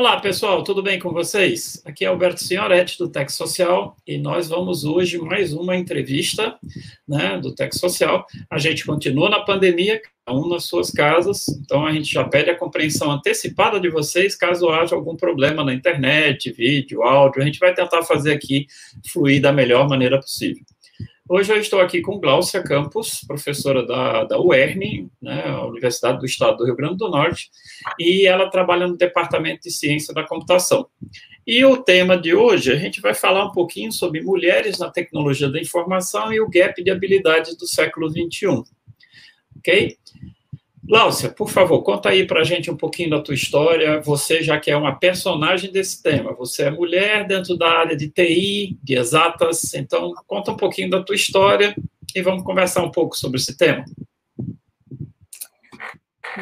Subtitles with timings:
[0.00, 1.82] Olá, pessoal, tudo bem com vocês?
[1.84, 6.58] Aqui é Alberto Senhoretti, do Tech Social, e nós vamos hoje mais uma entrevista
[7.06, 8.24] né, do Tech Social.
[8.48, 12.48] A gente continua na pandemia, cada um nas suas casas, então a gente já pede
[12.48, 17.42] a compreensão antecipada de vocês caso haja algum problema na internet, vídeo, áudio.
[17.42, 18.66] A gente vai tentar fazer aqui
[19.12, 20.64] fluir da melhor maneira possível.
[21.32, 26.56] Hoje eu estou aqui com Gláucia Campos, professora da, da UERN, né, Universidade do Estado
[26.56, 27.52] do Rio Grande do Norte,
[28.00, 30.88] e ela trabalha no Departamento de Ciência da Computação.
[31.46, 35.48] E o tema de hoje, a gente vai falar um pouquinho sobre mulheres na tecnologia
[35.48, 38.64] da informação e o gap de habilidades do século XXI.
[39.56, 39.96] Ok?
[40.90, 44.00] Láucia, por favor, conta aí para a gente um pouquinho da tua história.
[44.00, 48.08] Você já que é uma personagem desse tema, você é mulher dentro da área de
[48.10, 51.76] TI, de exatas, então conta um pouquinho da tua história
[52.12, 53.84] e vamos conversar um pouco sobre esse tema.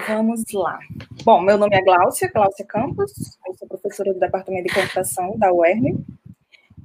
[0.06, 0.78] Vamos lá.
[1.24, 3.12] Bom, meu nome é Gláucia, Gláucia Campos,
[3.46, 6.02] eu sou professora do Departamento de Computação da UERN.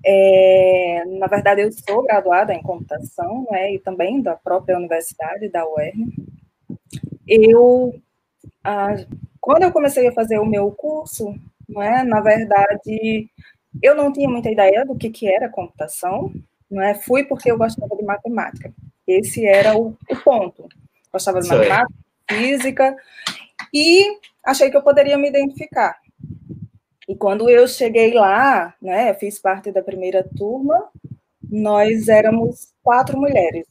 [0.05, 5.65] É, na verdade, eu sou graduada em computação, né, e também da própria universidade da
[5.65, 6.11] UERN
[7.27, 7.99] eu,
[8.63, 8.95] ah,
[9.39, 11.35] quando eu comecei a fazer o meu curso,
[11.67, 13.29] não é, na verdade,
[13.81, 16.31] eu não tinha muita ideia do que, que era computação,
[16.69, 16.93] não é?
[16.93, 18.73] Fui porque eu gostava de matemática.
[19.07, 20.67] Esse era o, o ponto.
[21.11, 21.93] Gostava de matemática,
[22.29, 22.95] física,
[23.73, 25.97] e achei que eu poderia me identificar.
[27.07, 30.89] E quando eu cheguei lá, né, fiz parte da primeira turma,
[31.49, 33.67] nós éramos quatro mulheres.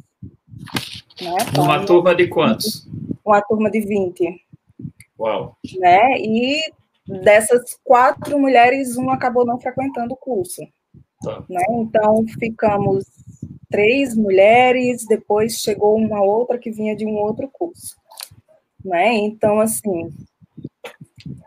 [1.20, 1.36] Né?
[1.58, 2.86] Uma turma de quantos?
[3.24, 4.40] Uma turma de 20.
[5.18, 5.56] Uau!
[5.78, 6.18] Né?
[6.18, 6.72] E
[7.06, 10.62] dessas quatro mulheres, uma acabou não frequentando o curso.
[11.22, 11.44] Tá.
[11.48, 11.62] Né?
[11.70, 13.04] Então, ficamos
[13.70, 17.96] três mulheres, depois chegou uma outra que vinha de um outro curso.
[18.84, 19.14] Né?
[19.14, 20.10] Então, assim,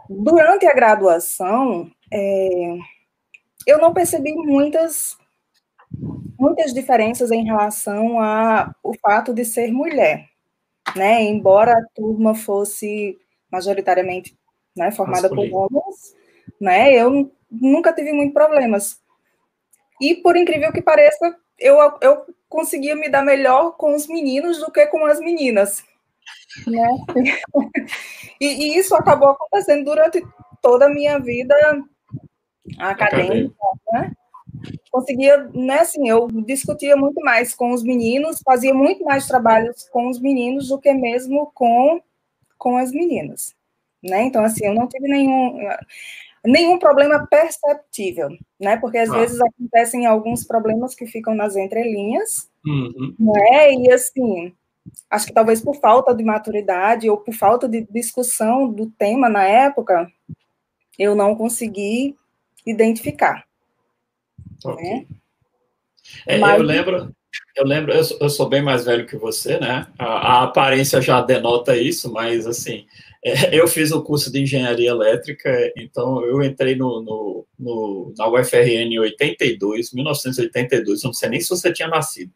[0.10, 2.78] durante a graduação, é,
[3.68, 5.18] eu não percebi muitas
[6.38, 10.28] muitas diferenças em relação ao fato de ser mulher
[10.96, 11.24] né?
[11.24, 13.18] Embora a turma fosse
[13.52, 14.38] majoritariamente
[14.76, 16.16] né, formada por homens,
[16.60, 16.94] né?
[16.94, 19.02] Eu nunca tive muitos problemas.
[20.02, 24.72] E por incrível que pareça, eu, eu conseguia me dar melhor com os meninos do
[24.72, 25.84] que com as meninas.
[26.68, 26.88] Né?
[28.42, 30.26] e, e isso acabou acontecendo durante
[30.62, 31.56] toda a minha vida
[32.80, 33.56] acadêmica,
[33.94, 34.12] né?
[34.96, 40.10] Conseguia, né, assim, eu discutia muito mais com os meninos, fazia muito mais trabalhos com
[40.10, 42.02] os meninos do que mesmo com,
[42.58, 43.54] com as meninas,
[44.02, 45.60] né, então, assim, eu não tive nenhum,
[46.46, 49.18] nenhum problema perceptível, né, porque às ah.
[49.18, 53.14] vezes acontecem alguns problemas que ficam nas entrelinhas, uhum.
[53.20, 54.54] né, e assim,
[55.10, 59.44] acho que talvez por falta de maturidade ou por falta de discussão do tema na
[59.44, 60.10] época,
[60.98, 62.16] eu não consegui
[62.66, 63.45] identificar.
[64.74, 65.08] Okay.
[66.28, 66.60] É, Mas...
[66.60, 67.16] Eu lembro,
[67.56, 69.88] eu lembro, eu sou, eu sou, bem mais velho que você, né?
[69.98, 72.86] A, a aparência já denota isso, mas assim,
[73.24, 78.28] é, eu fiz o curso de engenharia elétrica, então eu entrei no, no, no, na
[78.28, 82.32] UFRN em 82, 1982, não sei nem se você tinha nascido,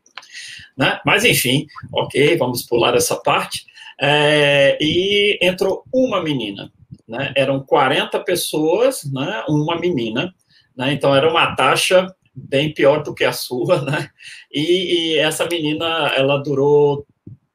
[0.78, 1.00] né?
[1.06, 3.68] Mas enfim, ok, vamos pular essa parte.
[4.02, 6.72] É, e entrou uma menina,
[7.06, 7.34] né?
[7.36, 9.44] Eram 40 pessoas, né?
[9.50, 10.34] Uma menina,
[10.76, 10.94] né?
[10.94, 14.10] Então era uma taxa bem pior do que a sua, né?
[14.52, 15.86] E, e, essa menina,
[16.16, 17.06] ela durou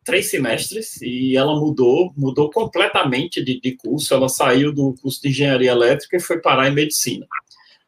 [0.05, 4.13] três semestres e ela mudou, mudou completamente de, de curso.
[4.13, 7.27] Ela saiu do curso de engenharia elétrica e foi parar em medicina,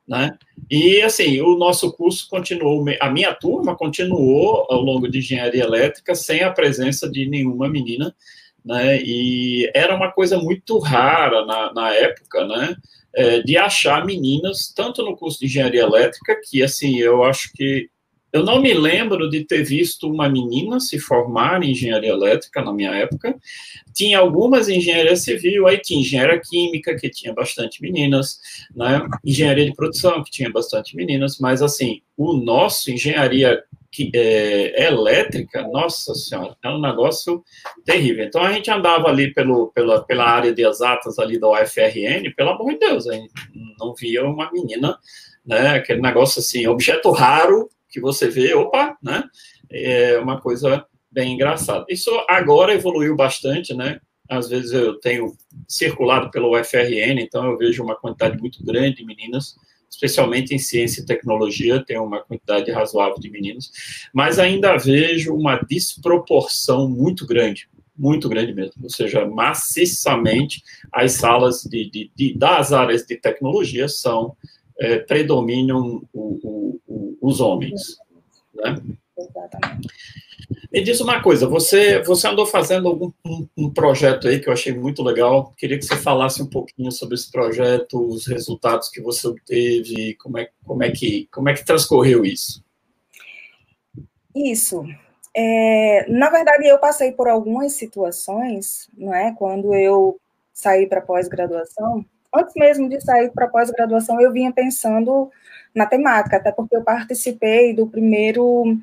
[0.09, 0.37] né?
[0.71, 6.15] E assim, o nosso curso continuou, a minha turma continuou ao longo de engenharia elétrica
[6.15, 8.15] sem a presença de nenhuma menina,
[8.67, 9.01] né?
[9.01, 12.77] E era uma coisa muito rara na, na época, né?
[13.17, 17.89] é, de achar meninas, tanto no curso de engenharia elétrica, que assim, eu acho que.
[18.33, 22.71] Eu não me lembro de ter visto uma menina se formar em engenharia elétrica na
[22.71, 23.35] minha época.
[23.95, 28.39] Tinha algumas engenharia civil, aí tinha engenharia química, que tinha bastante meninas,
[28.75, 29.09] né?
[29.25, 33.63] engenharia de produção, que tinha bastante meninas, mas assim, o nosso, engenharia
[33.97, 37.43] que, é, elétrica, nossa senhora, é um negócio
[37.83, 38.27] terrível.
[38.27, 42.51] Então a gente andava ali pelo, pela, pela área de exatas ali da UFRN, pelo
[42.51, 43.33] amor de Deus, a gente
[43.79, 44.99] não via uma menina,
[45.47, 49.25] né, aquele negócio assim, objeto raro que você vê, opa, né,
[49.73, 51.87] é uma coisa bem engraçada.
[51.89, 55.33] Isso agora evoluiu bastante, né, às vezes eu tenho
[55.67, 59.55] circulado pelo UFRN, então eu vejo uma quantidade muito grande de meninas,
[59.91, 63.71] especialmente em ciência e tecnologia, tem uma quantidade razoável de meninos,
[64.13, 67.69] mas ainda vejo uma desproporção muito grande
[67.99, 68.75] muito grande mesmo.
[68.83, 70.63] Ou seja, maciçamente
[70.93, 74.37] as salas de, de, de das áreas de tecnologia são
[74.79, 77.97] é, predominam o, o, os homens.
[78.55, 78.77] Né?
[79.19, 79.89] Exatamente.
[80.71, 84.53] Me diz uma coisa, você, você andou fazendo algum, um, um, projeto aí que eu
[84.53, 85.53] achei muito legal.
[85.57, 90.39] Queria que você falasse um pouquinho sobre esse projeto, os resultados que você obteve, como
[90.39, 92.63] é, como é, que, como é que transcorreu isso.
[94.35, 94.85] Isso.
[95.35, 99.35] É, na verdade, eu passei por algumas situações, não é?
[99.37, 100.21] Quando eu
[100.53, 102.05] saí para pós-graduação,
[102.35, 105.31] antes mesmo de sair para pós-graduação, eu vinha pensando
[105.75, 108.79] na temática, até porque eu participei do primeiro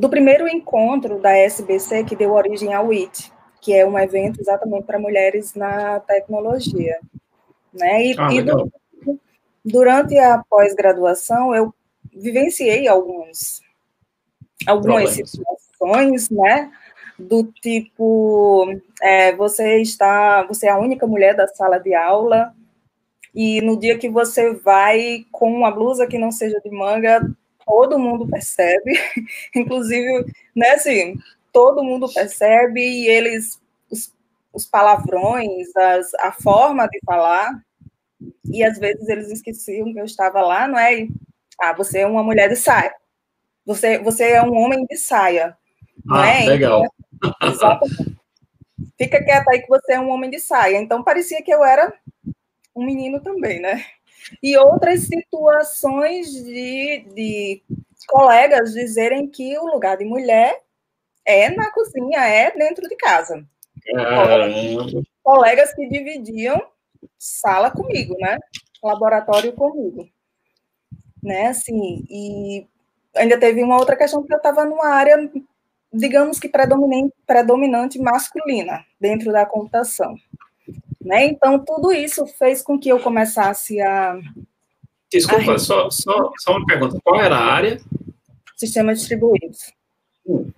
[0.00, 3.30] do primeiro encontro da SBC que deu origem ao WIT,
[3.60, 6.98] que é um evento exatamente para mulheres na tecnologia,
[7.70, 8.06] né?
[8.06, 8.72] E, ah, e do,
[9.62, 11.74] durante a pós-graduação eu
[12.10, 13.60] vivenciei alguns
[14.66, 15.30] algumas Problemas.
[15.30, 16.72] situações, né?
[17.18, 22.54] Do tipo, é, você está, você é a única mulher da sala de aula,
[23.34, 27.30] e no dia que você vai com uma blusa que não seja de manga,
[27.70, 28.98] todo mundo percebe,
[29.54, 30.26] inclusive,
[30.56, 31.16] né, assim,
[31.52, 34.12] todo mundo percebe, e eles, os,
[34.52, 37.62] os palavrões, as, a forma de falar,
[38.44, 41.06] e às vezes eles esqueciam que eu estava lá, não é?
[41.60, 42.92] Ah, você é uma mulher de saia.
[43.64, 45.56] Você, você é um homem de saia.
[46.04, 46.46] Não ah, é?
[46.46, 46.82] legal.
[47.42, 48.18] exatamente.
[48.98, 50.78] Fica quieto aí que você é um homem de saia.
[50.78, 51.92] Então parecia que eu era
[52.74, 53.84] um menino também, né?
[54.42, 57.62] E outras situações de, de
[58.06, 60.60] colegas dizerem que o lugar de mulher
[61.24, 63.44] é na cozinha, é dentro de casa.
[63.86, 65.02] Caramba.
[65.22, 66.60] Colegas que dividiam
[67.18, 68.36] sala comigo, né?
[68.82, 70.08] Laboratório comigo.
[71.22, 72.66] Né, assim, e
[73.14, 75.30] ainda teve uma outra questão que eu estava numa área,
[75.92, 80.14] digamos que predominante, predominante masculina, dentro da computação.
[81.02, 81.26] Né?
[81.26, 84.18] Então, tudo isso fez com que eu começasse a.
[85.10, 85.58] Desculpa, a...
[85.58, 87.80] Só, só, só uma pergunta: qual era a área?
[88.56, 89.72] Sistemas distribuídos.
[90.26, 90.50] Hum.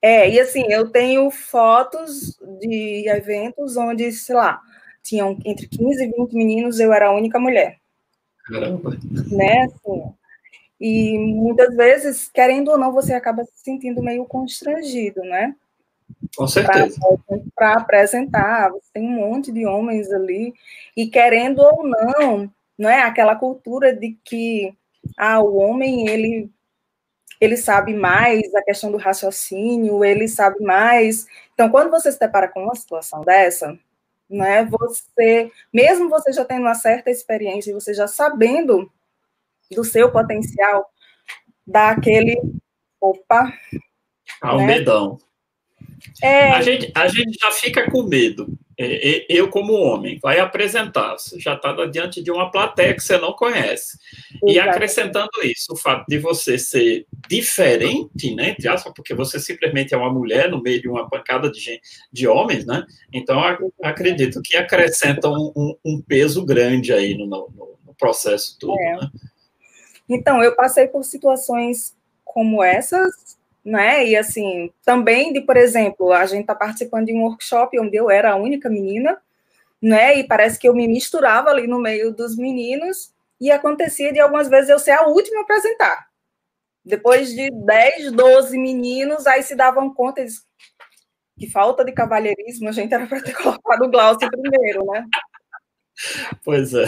[0.00, 4.60] É, e assim, eu tenho fotos de eventos onde, sei lá,
[5.02, 7.78] tinham entre 15 e 20 meninos, eu era a única mulher.
[8.44, 8.96] Caramba.
[9.30, 10.14] Né, assim,
[10.80, 15.54] e muitas vezes, querendo ou não, você acaba se sentindo meio constrangido, né?
[16.36, 16.98] Com certeza.
[17.54, 20.52] Para apresentar, você tem um monte de homens ali,
[20.96, 24.74] e querendo ou não, não é aquela cultura de que
[25.16, 26.50] ah, o homem ele
[27.40, 31.26] ele sabe mais a questão do raciocínio, ele sabe mais.
[31.54, 33.78] Então, quando você se depara com uma situação dessa,
[34.28, 38.90] né, você, mesmo você já tendo uma certa experiência, você já sabendo
[39.70, 40.90] do seu potencial,
[41.66, 42.36] dá aquele
[43.00, 43.52] opa.
[44.42, 44.66] Ah, o né?
[44.66, 45.18] medão.
[46.22, 46.50] É...
[46.50, 48.46] A, gente, a gente já fica com medo.
[49.28, 53.32] Eu, como homem, vai apresentar, você já está diante de uma plateia que você não
[53.32, 53.98] conhece.
[54.30, 54.56] Exatamente.
[54.56, 59.92] E acrescentando isso, o fato de você ser diferente, né, entre aspas, porque você simplesmente
[59.92, 62.84] é uma mulher no meio de uma pancada de, gente, de homens, né?
[63.12, 63.40] Então,
[63.82, 68.96] acredito que acrescenta um, um, um peso grande aí no, no, no processo todo, é.
[68.96, 69.10] né?
[70.08, 74.06] Então, eu passei por situações como essas, né?
[74.06, 78.10] E assim, também de, por exemplo, a gente está participando de um workshop onde eu
[78.10, 79.20] era a única menina,
[79.80, 80.18] né?
[80.18, 84.48] E parece que eu me misturava ali no meio dos meninos, e acontecia de algumas
[84.48, 86.08] vezes eu ser a última a apresentar.
[86.84, 90.44] Depois de 10, 12 meninos, aí se davam conta eles,
[91.38, 95.04] que falta de cavalheirismo, a gente era para ter colocado o Glaucio primeiro, né?
[96.44, 96.86] Pois é.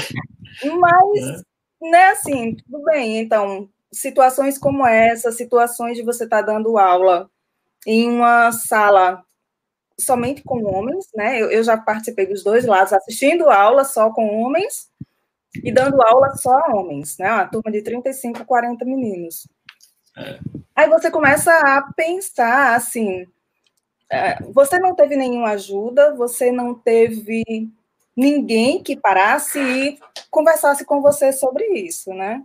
[0.65, 1.45] Mas
[1.81, 3.21] né, assim, tudo bem.
[3.21, 7.29] Então, situações como essa, situações de você estar tá dando aula
[7.87, 9.25] em uma sala
[9.99, 11.41] somente com homens, né?
[11.41, 14.91] Eu, eu, já participei dos dois lados, assistindo aula só com homens
[15.63, 17.31] e dando aula só a homens, né?
[17.31, 19.47] Uma turma de 35, 40 meninos.
[20.17, 20.39] É.
[20.75, 23.27] Aí você começa a pensar assim,
[24.11, 27.45] é, você não teve nenhuma ajuda, você não teve
[28.17, 29.99] ninguém que parasse e
[30.31, 32.43] conversasse com você sobre isso, né?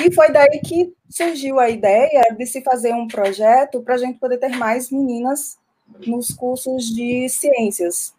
[0.00, 4.18] E foi daí que surgiu a ideia de se fazer um projeto para a gente
[4.18, 5.58] poder ter mais meninas
[6.06, 8.14] nos cursos de ciências.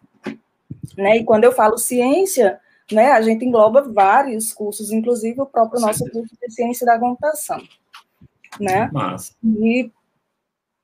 [0.96, 1.18] Né?
[1.18, 6.04] E quando eu falo ciência, né, a gente engloba vários cursos, inclusive o próprio nosso
[6.10, 7.62] curso de ciência da computação.
[8.60, 8.90] Né?
[8.92, 9.90] Mas, e,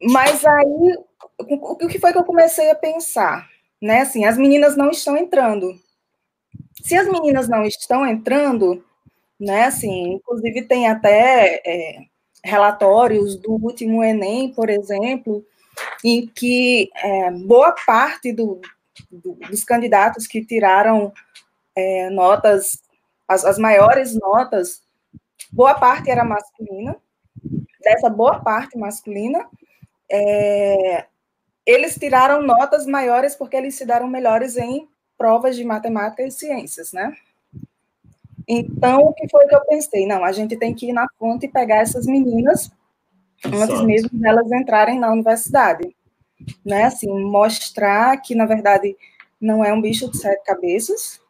[0.02, 0.98] mas aí,
[1.38, 3.46] o que foi que eu comecei a pensar?
[3.80, 4.00] né?
[4.00, 5.78] Assim, as meninas não estão entrando.
[6.82, 8.84] Se as meninas não estão entrando,
[9.38, 9.64] né?
[9.64, 11.99] Assim, inclusive tem até é,
[12.45, 15.45] relatórios do último Enem, por exemplo,
[16.04, 18.61] em que é, boa parte do,
[19.11, 21.12] do, dos candidatos que tiraram
[21.76, 22.83] é, notas,
[23.26, 24.83] as, as maiores notas,
[25.52, 26.97] boa parte era masculina,
[27.80, 29.47] dessa boa parte masculina,
[30.11, 31.07] é,
[31.64, 36.92] eles tiraram notas maiores porque eles se deram melhores em provas de matemática e ciências,
[36.92, 37.14] né?
[38.49, 40.07] Então, o que foi que eu pensei?
[40.07, 42.71] Não, a gente tem que ir na fonte e pegar essas meninas
[43.45, 45.95] antes mesmo delas entrarem na universidade,
[46.64, 46.85] né?
[46.85, 48.97] Assim, mostrar que, na verdade,
[49.40, 51.21] não é um bicho de sete cabeças,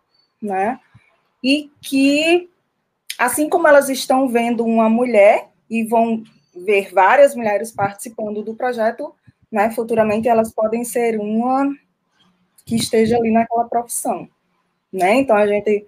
[0.40, 0.78] né?
[1.42, 2.48] E que,
[3.18, 6.22] assim como elas estão vendo uma mulher e vão
[6.54, 9.12] ver várias mulheres participando do projeto,
[9.50, 9.70] né?
[9.70, 11.68] Futuramente elas podem ser uma
[12.64, 14.28] que esteja ali naquela profissão,
[14.92, 15.14] né?
[15.16, 15.86] Então a gente,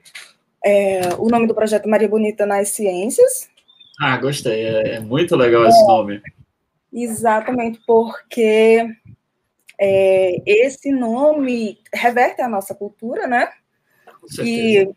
[0.64, 3.48] é, o nome do projeto Maria Bonita nas Ciências.
[4.00, 6.22] Ah, gostei, é, é muito legal esse nome.
[6.92, 8.84] Exatamente, porque
[9.78, 13.48] é, esse nome reverte a nossa cultura, né?
[14.42, 14.88] E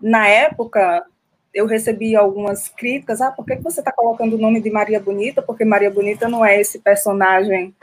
[0.00, 1.04] na época
[1.52, 5.40] eu recebi algumas críticas, ah, por que você está colocando o nome de Maria Bonita?
[5.40, 7.74] Porque Maria Bonita não é esse personagem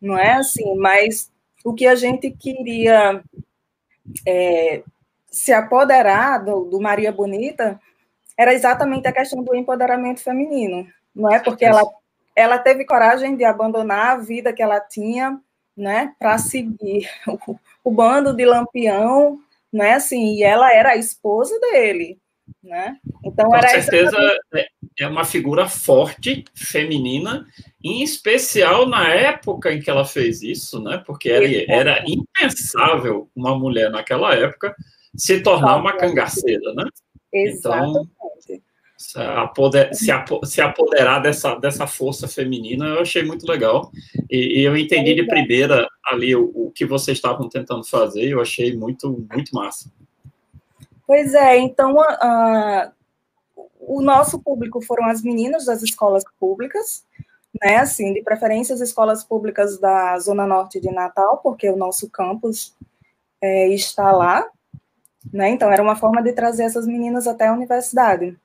[0.00, 1.30] não é assim, mas
[1.64, 3.22] o que a gente queria
[4.26, 4.82] é,
[5.36, 7.78] se apoderar do, do, Maria Bonita
[8.38, 11.38] era exatamente a questão do empoderamento feminino, não é?
[11.38, 11.82] Porque ela,
[12.34, 15.38] ela teve coragem de abandonar a vida que ela tinha,
[15.76, 19.38] né, para seguir o, o, bando de Lampião,
[19.70, 22.18] né, assim, e ela era a esposa dele,
[22.64, 22.96] né?
[23.22, 24.72] Então Com era certeza exatamente...
[24.98, 27.46] é uma figura forte, feminina,
[27.84, 31.02] em especial na época em que ela fez isso, né?
[31.06, 34.74] Porque era, era impensável uma mulher naquela época
[35.16, 36.84] se tornar uma cangaceira, né?
[37.32, 37.98] Exatamente.
[37.98, 38.16] Então,
[38.96, 43.90] se, apoder, se apoderar dessa, dessa força feminina, eu achei muito legal.
[44.30, 48.40] E, e eu entendi de primeira ali o, o, que vocês estavam tentando fazer, eu
[48.40, 49.90] achei muito, muito massa.
[51.06, 52.92] Pois é, então uh,
[53.80, 57.04] o nosso público foram as meninas das escolas públicas,
[57.62, 62.10] né, assim, de preferência as escolas públicas da Zona Norte de Natal, porque o nosso
[62.10, 62.74] campus
[63.40, 64.44] é, está lá,
[65.32, 68.36] né, então era uma forma de trazer essas meninas até a universidade,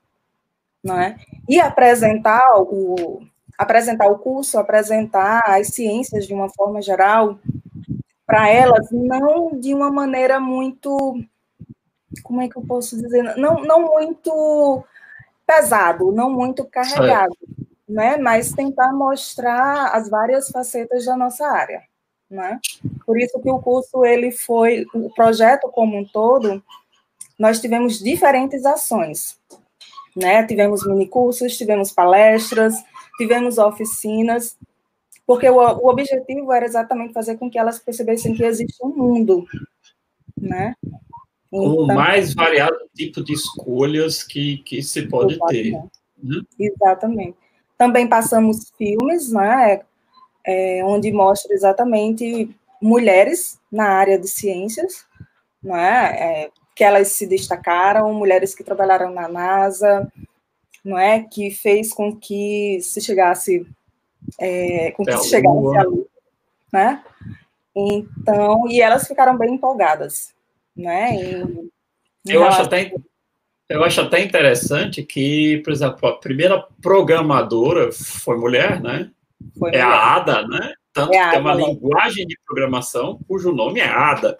[0.83, 3.21] né, e apresentar o,
[3.57, 7.39] apresentar o curso, apresentar as ciências de uma forma geral,
[8.25, 11.19] para elas, não de uma maneira muito,
[12.23, 14.83] como é que eu posso dizer, não, não muito
[15.45, 17.37] pesado, não muito carregado,
[17.87, 18.15] né?
[18.15, 21.83] Mas tentar mostrar as várias facetas da nossa área,
[22.31, 22.59] né?
[23.05, 26.63] Por isso que o curso ele foi o projeto como um todo,
[27.37, 29.37] nós tivemos diferentes ações,
[30.15, 30.43] né?
[30.45, 32.73] Tivemos minicursos, tivemos palestras,
[33.17, 34.57] tivemos oficinas,
[35.27, 39.45] porque o, o objetivo era exatamente fazer com que elas percebessem que existe um mundo,
[40.37, 40.73] né?
[41.53, 45.73] Então, o mais variado tipo de escolhas que, que se pode ter.
[46.23, 46.41] Né?
[46.57, 47.37] Exatamente.
[47.77, 49.81] Também passamos filmes, né,
[50.45, 52.49] é, onde mostra exatamente
[52.81, 55.05] mulheres na área de ciências,
[55.61, 60.11] né, é, que elas se destacaram, mulheres que trabalharam na NASA,
[60.83, 63.67] não é, que fez com que se chegasse,
[64.39, 66.05] é, com que se chegasse à lua,
[66.73, 67.03] né?
[67.75, 70.33] Então, e elas ficaram bem empolgadas,
[70.75, 71.15] né?
[71.15, 71.69] Em,
[72.25, 72.91] eu acho até
[73.69, 79.09] eu acho até interessante que, por exemplo, a primeira programadora foi mulher, né?
[79.57, 79.85] Foi é mulher.
[79.85, 80.73] a Ada, né?
[80.93, 84.37] Tanto é que tem uma linguagem de programação cujo nome é Ada.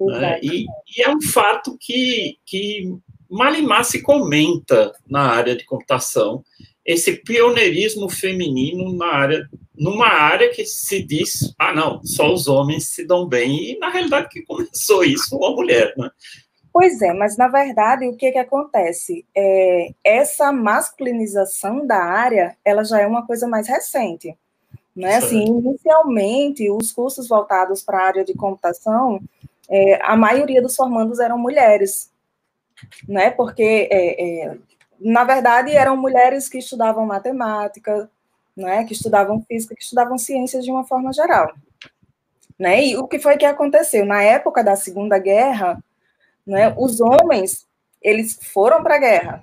[0.00, 0.38] Né?
[0.42, 0.64] E,
[0.96, 2.88] e, é um fato que, que
[3.28, 6.44] Malimar se comenta na área de computação,
[6.84, 12.88] esse pioneirismo feminino na área, numa área que se diz, ah, não, só os homens
[12.88, 16.10] se dão bem, e na realidade que começou isso uma mulher, né?
[16.78, 19.26] Pois é, mas na verdade o que que acontece?
[19.34, 24.38] É, essa masculinização da área, ela já é uma coisa mais recente,
[24.94, 25.16] né?
[25.16, 29.20] Assim, inicialmente os cursos voltados para a área de computação,
[29.68, 32.12] é, a maioria dos formandos eram mulheres,
[33.08, 33.32] né?
[33.32, 34.56] Porque é, é
[35.00, 38.08] na verdade eram mulheres que estudavam matemática,
[38.56, 38.84] né?
[38.84, 41.52] Que estudavam física, que estudavam ciências de uma forma geral,
[42.56, 42.84] né?
[42.84, 45.82] E o que foi que aconteceu na época da Segunda Guerra?
[46.48, 46.74] Né?
[46.78, 47.66] Os homens,
[48.00, 49.42] eles foram para a guerra,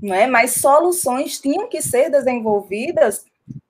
[0.00, 0.26] né?
[0.26, 3.24] mas soluções tinham que ser desenvolvidas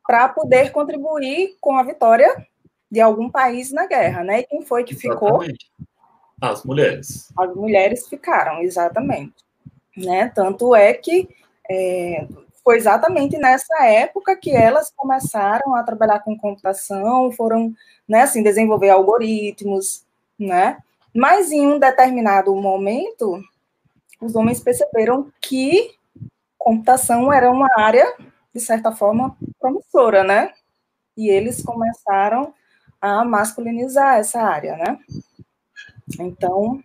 [0.04, 2.44] para poder contribuir com a vitória
[2.90, 4.24] de algum país na guerra.
[4.24, 4.40] Né?
[4.40, 5.70] E quem foi que exatamente.
[5.70, 5.86] ficou?
[6.40, 7.32] As mulheres.
[7.38, 9.34] As mulheres ficaram, exatamente.
[9.96, 10.28] Né?
[10.34, 11.28] Tanto é que
[11.70, 12.26] é,
[12.64, 17.72] foi exatamente nessa época que elas começaram a trabalhar com computação, foram,
[18.08, 20.04] né, assim, desenvolver algoritmos,
[20.36, 20.78] né?
[21.16, 23.42] Mas em um determinado momento,
[24.20, 25.94] os homens perceberam que
[26.58, 28.14] computação era uma área,
[28.54, 30.52] de certa forma, promissora, né?
[31.16, 32.52] E eles começaram
[33.00, 34.98] a masculinizar essa área, né?
[36.20, 36.82] Então.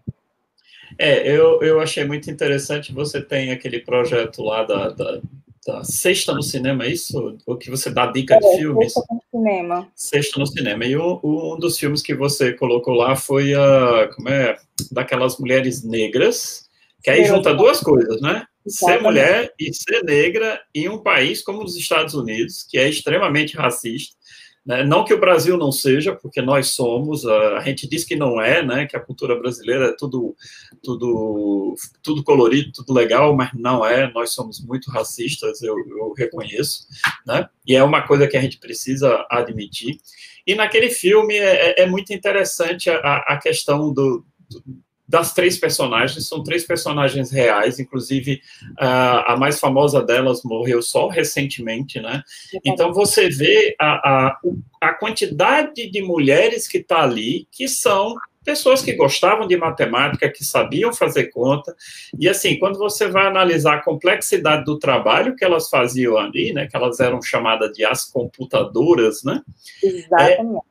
[0.98, 2.94] É, eu, eu achei muito interessante.
[2.94, 5.22] Você tem aquele projeto lá da, da,
[5.66, 7.38] da Sexta no Cinema, é isso?
[7.46, 8.94] O que você dá dica de é, filmes?
[8.94, 9.88] Sexta no Cinema.
[9.96, 10.86] Sexta no Cinema.
[10.86, 14.10] E um, um dos filmes que você colocou lá foi a.
[14.16, 14.58] Como é?
[14.92, 16.68] Daquelas mulheres negras,
[17.04, 18.46] que aí junta duas coisas, né?
[18.68, 23.58] Ser mulher e ser negra em um país como os Estados Unidos, que é extremamente
[23.58, 24.21] racista
[24.66, 24.84] né?
[24.84, 28.64] Não que o Brasil não seja, porque nós somos, a, gente diz que não é,
[28.64, 28.86] né?
[28.86, 30.36] que a cultura brasileira é tudo,
[30.84, 36.86] tudo, tudo colorido, tudo legal, mas não é, nós somos muito racistas, eu, eu reconheço,
[37.26, 37.50] né?
[37.66, 39.98] e é uma coisa que a gente precisa admitir.
[40.46, 44.64] E naquele filme é, é, é muito interessante a, a questão do, do
[45.12, 48.42] das três personagens, são três personagens reais, inclusive
[48.80, 52.24] a, a mais famosa delas morreu só recentemente, né?
[52.64, 54.40] Então você vê a, a,
[54.80, 60.46] a quantidade de mulheres que está ali, que são pessoas que gostavam de matemática, que
[60.46, 61.76] sabiam fazer conta,
[62.18, 66.68] e assim, quando você vai analisar a complexidade do trabalho que elas faziam ali, né,
[66.68, 69.42] que elas eram chamadas de as computadoras, né?
[69.84, 70.66] Exatamente.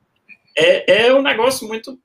[0.57, 1.97] É, é, é um negócio muito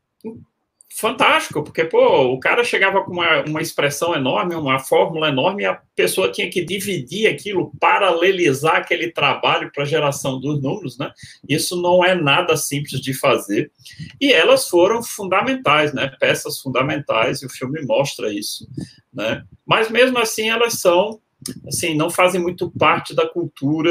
[0.98, 5.66] fantástico, porque, pô, o cara chegava com uma, uma expressão enorme, uma fórmula enorme, e
[5.66, 11.12] a pessoa tinha que dividir aquilo, paralelizar aquele trabalho para a geração dos números, né?
[11.46, 13.70] Isso não é nada simples de fazer.
[14.18, 16.10] E elas foram fundamentais, né?
[16.18, 18.66] Peças fundamentais, e o filme mostra isso,
[19.12, 19.44] né?
[19.66, 21.20] Mas mesmo assim, elas são,
[21.68, 23.90] assim, não fazem muito parte da cultura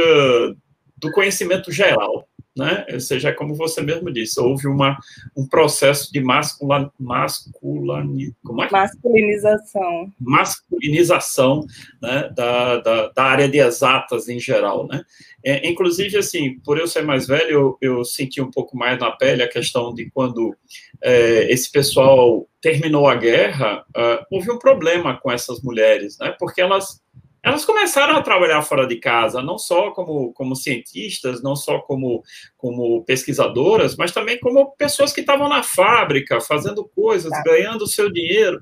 [0.97, 2.85] do conhecimento geral, né?
[2.91, 4.97] Ou seja, como você mesmo disse, houve uma,
[5.35, 8.71] um processo de mascula, masculani, é?
[8.71, 11.65] masculinização, masculinização
[12.01, 15.03] né, da, da, da, área de exatas em geral, né?
[15.43, 19.11] É, inclusive, assim, por eu ser mais velho, eu, eu, senti um pouco mais na
[19.11, 20.55] pele a questão de quando
[21.03, 26.35] é, esse pessoal terminou a guerra, uh, houve um problema com essas mulheres, né?
[26.39, 26.99] Porque elas
[27.45, 32.23] elas começaram a trabalhar fora de casa, não só como, como cientistas, não só como,
[32.57, 37.43] como pesquisadoras, mas também como pessoas que estavam na fábrica, fazendo coisas, tá.
[37.45, 38.59] ganhando o seu dinheiro.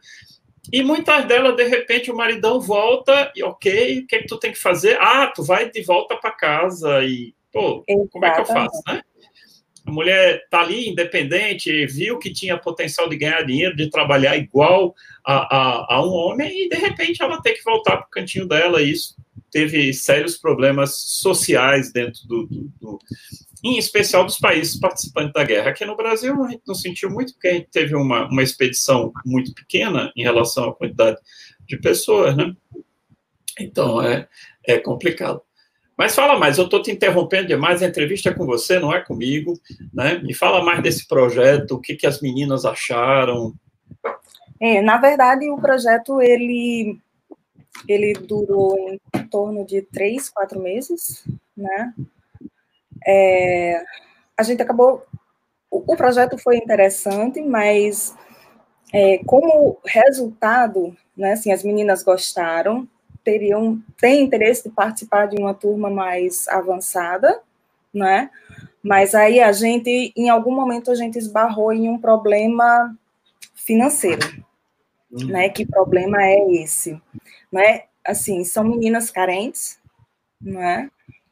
[0.71, 4.37] E muitas delas, de repente, o maridão volta e, ok, o que, é que tu
[4.37, 4.97] tem que fazer?
[4.99, 8.09] Ah, tu vai de volta para casa e, pô, Exatamente.
[8.11, 9.01] como é que eu faço, né?
[9.85, 14.95] A mulher está ali, independente, viu que tinha potencial de ganhar dinheiro, de trabalhar igual
[15.25, 18.47] a, a, a um homem, e de repente ela tem que voltar para o cantinho
[18.47, 18.81] dela.
[18.81, 19.15] E isso
[19.51, 22.99] teve sérios problemas sociais dentro do, do, do,
[23.63, 25.69] em especial dos países participantes da guerra.
[25.69, 29.11] Aqui no Brasil a gente não sentiu muito, porque a gente teve uma, uma expedição
[29.25, 31.17] muito pequena em relação à quantidade
[31.67, 32.55] de pessoas, né?
[33.59, 34.27] Então é,
[34.65, 35.41] é complicado.
[36.03, 38.99] Mas fala mais, eu estou te interrompendo demais, a entrevista é com você, não é
[38.99, 39.53] comigo,
[39.93, 40.17] né?
[40.17, 43.53] Me fala mais desse projeto, o que, que as meninas acharam.
[44.59, 46.99] É, na verdade, o projeto, ele,
[47.87, 48.77] ele durou
[49.15, 51.23] em torno de três, quatro meses,
[51.55, 51.93] né?
[53.07, 53.81] É,
[54.37, 55.05] a gente acabou...
[55.71, 58.13] O, o projeto foi interessante, mas
[58.91, 62.85] é, como resultado, né, assim, as meninas gostaram,
[63.23, 67.41] teriam têm interesse de participar de uma turma mais avançada,
[67.93, 68.29] né?
[68.81, 72.95] Mas aí a gente, em algum momento, a gente esbarrou em um problema
[73.55, 74.43] financeiro,
[75.11, 75.27] uhum.
[75.27, 75.49] né?
[75.49, 77.01] Que problema é esse,
[77.51, 77.83] né?
[78.05, 79.79] Assim, são meninas carentes,
[80.41, 80.89] né?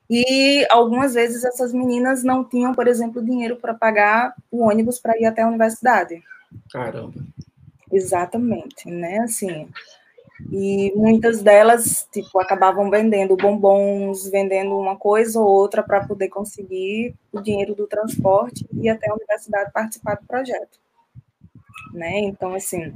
[0.10, 5.17] E algumas vezes essas meninas não tinham, por exemplo, dinheiro para pagar o ônibus para
[5.17, 6.21] ir até a universidade.
[6.69, 7.13] Caramba.
[7.91, 9.19] Exatamente, né?
[9.19, 9.69] Assim,
[10.49, 17.13] e muitas delas, tipo, acabavam vendendo bombons, vendendo uma coisa ou outra para poder conseguir
[17.32, 20.80] o dinheiro do transporte e até a universidade participar do projeto.
[21.93, 22.19] Né?
[22.19, 22.93] Então, assim,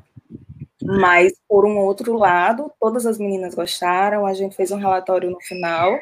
[0.82, 5.42] mas por um outro lado, todas as meninas gostaram, a gente fez um relatório no
[5.42, 5.98] final,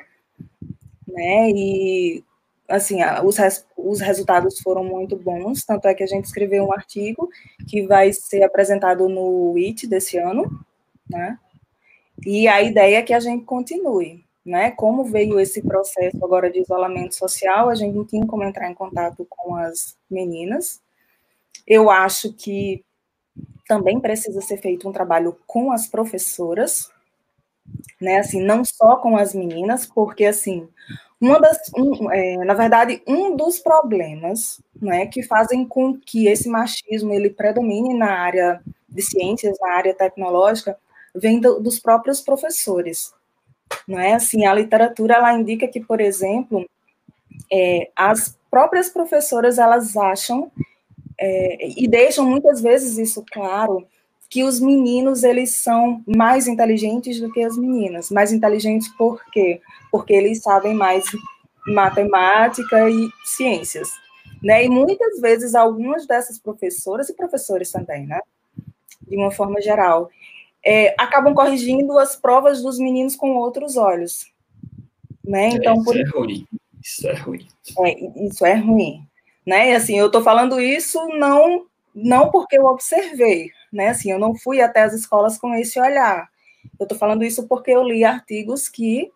[1.08, 1.50] né?
[1.52, 2.24] E
[2.68, 6.74] assim, os, res, os resultados foram muito bons, tanto é que a gente escreveu um
[6.74, 7.30] artigo
[7.68, 10.66] que vai ser apresentado no IT desse ano,
[11.14, 11.40] né?
[12.26, 14.72] E a ideia é que a gente continue, né?
[14.72, 18.74] Como veio esse processo agora de isolamento social, a gente não tinha como entrar em
[18.76, 20.82] contato com as meninas.
[21.66, 22.84] Eu acho que
[23.68, 26.90] também precisa ser feito um trabalho com as professoras,
[28.00, 28.18] né?
[28.18, 30.68] Assim, não só com as meninas, porque assim,
[31.24, 36.50] uma das, um, é, na verdade, um dos problemas, né, que fazem com que esse
[36.50, 40.78] machismo ele predomine na área de ciências, na área tecnológica,
[41.16, 43.14] vem do, dos próprios professores,
[43.88, 44.14] não é?
[44.14, 46.68] Assim, a literatura ela indica que, por exemplo,
[47.52, 50.52] é, as próprias professoras elas acham
[51.20, 53.86] é, e deixam muitas vezes isso claro
[54.30, 58.10] que os meninos eles são mais inteligentes do que as meninas.
[58.10, 59.62] Mais inteligentes por quê?
[59.92, 61.06] Porque eles sabem mais
[61.68, 63.90] matemática e ciências.
[64.42, 64.66] Né?
[64.66, 68.20] E muitas vezes algumas dessas professoras e professores também, né?
[69.08, 70.10] De uma forma geral,
[70.66, 74.32] é, acabam corrigindo as provas dos meninos com outros olhos.
[75.24, 75.50] Né?
[75.50, 75.98] É, então, isso por...
[75.98, 76.48] é ruim.
[76.82, 77.48] Isso é ruim.
[77.80, 79.08] É, isso é ruim.
[79.46, 79.72] Né?
[79.72, 83.90] E assim, eu estou falando isso não não porque eu observei, né?
[83.90, 86.28] Assim, eu não fui até as escolas com esse olhar.
[86.80, 89.12] Eu estou falando isso porque eu li artigos que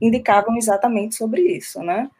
[0.00, 2.10] indicavam exatamente sobre isso, né?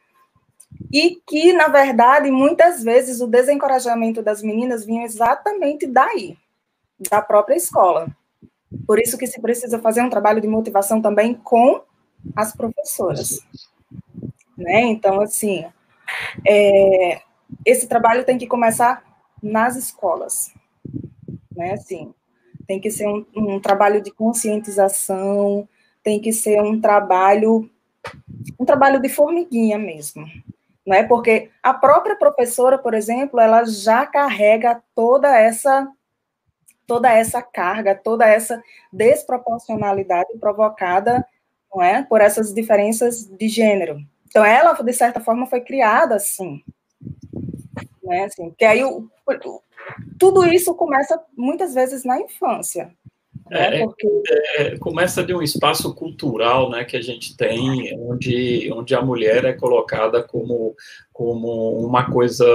[0.92, 6.36] E que, na verdade, muitas vezes o desencorajamento das meninas vinha exatamente daí,
[7.10, 8.08] da própria escola.
[8.86, 11.82] Por isso que se precisa fazer um trabalho de motivação também com
[12.36, 13.40] as professoras.
[14.56, 14.82] Né?
[14.82, 15.64] Então, assim,
[16.46, 17.20] é,
[17.64, 19.02] esse trabalho tem que começar
[19.42, 20.52] nas escolas,
[21.54, 21.72] né?
[21.72, 22.12] Assim,
[22.66, 25.68] tem que ser um, um trabalho de conscientização,
[26.02, 27.70] tem que ser um trabalho,
[28.58, 30.26] um trabalho de formiguinha mesmo,
[30.86, 31.04] né?
[31.04, 35.88] Porque a própria professora, por exemplo, ela já carrega toda essa
[36.88, 41.24] toda essa carga, toda essa desproporcionalidade provocada,
[41.72, 44.00] não é, por essas diferenças de gênero.
[44.26, 46.64] Então ela, de certa forma, foi criada assim,
[48.02, 48.24] né?
[48.24, 49.06] Assim, porque aí o,
[50.18, 52.90] tudo isso começa muitas vezes na infância.
[53.50, 54.06] É, Porque...
[54.56, 59.44] é, começa de um espaço cultural né, que a gente tem, onde, onde a mulher
[59.44, 60.74] é colocada como,
[61.12, 62.46] como uma coisa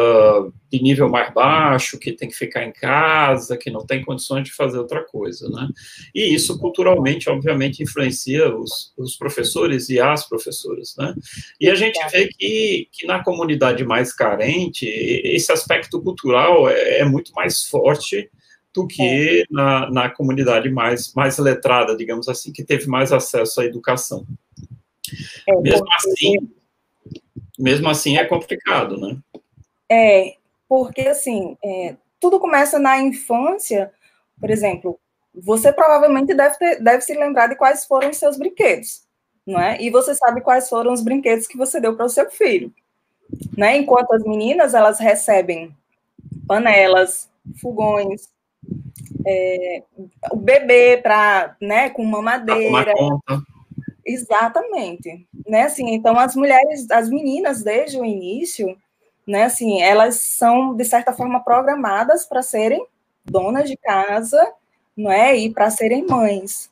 [0.72, 4.54] de nível mais baixo, que tem que ficar em casa, que não tem condições de
[4.54, 5.50] fazer outra coisa.
[5.50, 5.68] Né?
[6.14, 10.96] E isso, culturalmente, obviamente, influencia os, os professores e as professoras.
[10.98, 11.14] Né?
[11.60, 17.06] E a gente vê que, que na comunidade mais carente, esse aspecto cultural é, é
[17.06, 18.30] muito mais forte
[18.74, 19.46] do que é.
[19.50, 24.26] na, na comunidade mais, mais letrada, digamos assim, que teve mais acesso à educação.
[25.48, 26.34] É, mesmo assim,
[27.58, 29.18] mesmo assim é complicado, né?
[29.90, 30.36] É,
[30.68, 33.92] porque assim, é, tudo começa na infância,
[34.40, 35.00] por exemplo,
[35.36, 39.04] você provavelmente deve, ter, deve se lembrar de quais foram os seus brinquedos,
[39.46, 39.80] não é?
[39.82, 42.74] E você sabe quais foram os brinquedos que você deu para o seu filho,
[43.56, 43.78] né?
[43.78, 45.76] Enquanto as meninas, elas recebem
[46.48, 47.30] panelas,
[47.62, 48.30] fogões,
[49.26, 49.84] é,
[50.32, 52.94] o bebê para, né, com mamadeira.
[54.06, 55.64] Exatamente, né?
[55.64, 58.78] Assim, então as mulheres, as meninas desde o início,
[59.26, 59.44] né?
[59.44, 62.86] Assim, elas são de certa forma programadas para serem
[63.24, 64.46] donas de casa,
[64.96, 65.38] não é?
[65.38, 66.70] E para serem mães.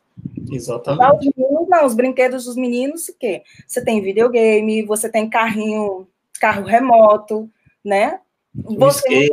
[0.52, 1.30] Exatamente.
[1.30, 3.44] Os meninos, não, os brinquedos dos meninos, o quê?
[3.66, 6.06] Você tem videogame, você tem carrinho,
[6.40, 7.50] carro remoto,
[7.84, 8.20] né?
[8.54, 9.30] Você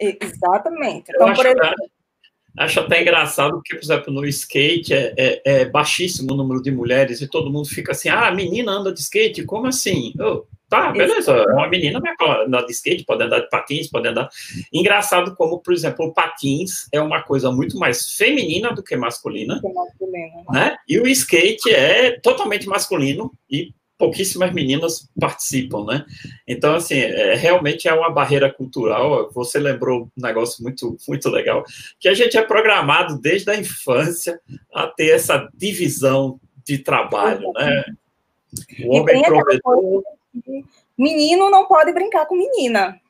[0.00, 1.10] Exatamente.
[1.10, 1.74] Então, por exemplo,
[2.58, 6.72] Acho até engraçado, porque, por exemplo, no skate é, é, é, baixíssimo o número de
[6.72, 10.12] mulheres e todo mundo fica assim: ah, a menina anda de skate, como assim?
[10.18, 12.00] Oh, tá, beleza, uma menina
[12.44, 14.28] anda de skate, pode andar de patins, pode andar.
[14.72, 19.60] Engraçado como, por exemplo, o patins é uma coisa muito mais feminina do que masculina.
[19.60, 20.42] Que masculina.
[20.50, 20.76] Né?
[20.88, 26.06] E o skate é totalmente masculino e pouquíssimas meninas participam, né?
[26.46, 29.30] Então, assim, é, realmente é uma barreira cultural.
[29.32, 31.64] Você lembrou um negócio muito, muito legal,
[31.98, 34.40] que a gente é programado desde a infância
[34.72, 37.84] a ter essa divisão de trabalho, né?
[38.84, 40.04] O homem provedor...
[40.96, 43.00] Menino não pode brincar com menina.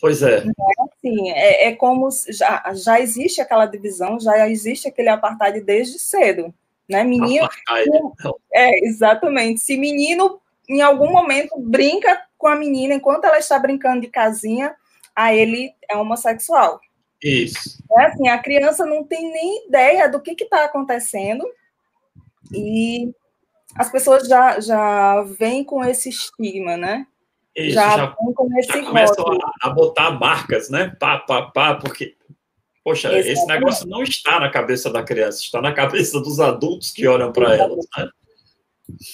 [0.00, 0.38] Pois é.
[0.38, 5.98] é assim, é, é como já, já existe aquela divisão, já existe aquele apartheid desde
[5.98, 6.54] cedo
[6.88, 7.04] né?
[7.04, 7.48] Menino.
[8.52, 9.60] É, exatamente.
[9.60, 14.74] Se menino, em algum momento, brinca com a menina enquanto ela está brincando de casinha,
[15.14, 16.80] a ele é homossexual.
[17.22, 17.82] Isso.
[17.98, 21.44] É assim, a criança não tem nem ideia do que está acontecendo
[22.52, 23.12] e
[23.74, 27.06] as pessoas já, já vêm com esse estigma, né?
[27.54, 30.94] Isso, já, já, vêm com esse já começam a, a, botar marcas, né?
[30.98, 32.16] Pá, pá, pá, porque
[32.88, 33.32] Poxa, Exatamente.
[33.32, 37.30] esse negócio não está na cabeça da criança, está na cabeça dos adultos que olham
[37.30, 38.08] para elas, né?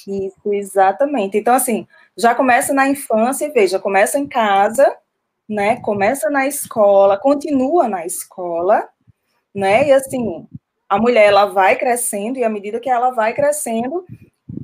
[0.06, 1.36] Isso, exatamente.
[1.36, 1.84] Então, assim,
[2.16, 4.96] já começa na infância, veja, começa em casa,
[5.48, 5.80] né?
[5.80, 8.88] Começa na escola, continua na escola,
[9.52, 9.88] né?
[9.88, 10.46] E assim,
[10.88, 14.04] a mulher ela vai crescendo e à medida que ela vai crescendo,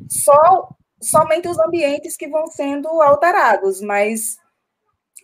[0.09, 0.69] só
[1.03, 4.39] somente os ambientes que vão sendo alterados, mas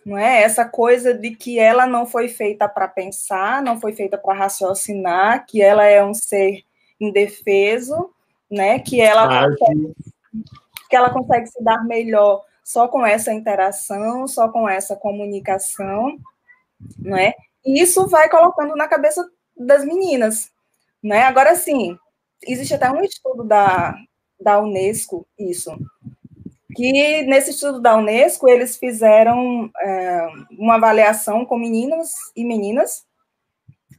[0.06, 4.16] não é essa coisa de que ela não foi feita para pensar, não foi feita
[4.16, 6.62] para raciocinar, que ela é um ser
[7.00, 8.08] indefeso,
[8.48, 8.78] né?
[8.78, 9.96] Que ela consegue,
[10.88, 16.16] que ela consegue se dar melhor só com essa interação, só com essa comunicação,
[16.96, 17.34] né?
[17.64, 20.52] E isso vai colocando na cabeça das meninas,
[21.02, 21.22] né?
[21.22, 21.98] Agora sim,
[22.46, 23.96] existe até um estudo da
[24.38, 25.76] da Unesco isso.
[26.76, 30.26] Que nesse estudo da Unesco eles fizeram é,
[30.58, 33.04] uma avaliação com meninos e meninas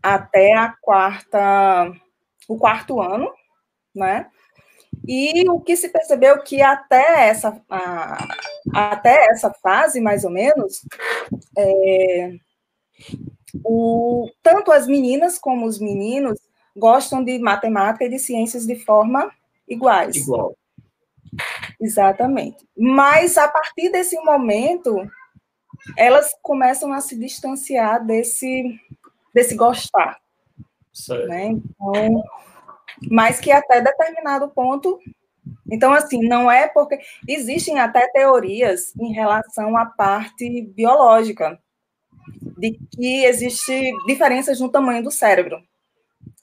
[0.01, 1.91] até a quarta,
[2.47, 3.33] o quarto ano,
[3.95, 4.27] né?
[5.07, 8.27] E o que se percebeu que até essa, a,
[8.73, 10.81] até essa fase, mais ou menos,
[11.57, 12.33] é,
[13.63, 16.39] o, tanto as meninas como os meninos
[16.75, 19.31] gostam de matemática e de ciências de forma
[19.67, 20.15] iguais.
[20.15, 20.55] Igual.
[21.79, 22.67] Exatamente.
[22.75, 25.07] Mas a partir desse momento,
[25.95, 28.79] elas começam a se distanciar desse,
[29.33, 30.19] desse gostar.
[30.91, 31.27] Certo.
[31.27, 31.49] Né?
[31.49, 32.23] Então,
[33.11, 34.99] mas que até determinado ponto.
[35.71, 36.99] Então, assim, não é porque.
[37.27, 41.59] Existem até teorias em relação à parte biológica,
[42.57, 45.61] de que existe diferenças no tamanho do cérebro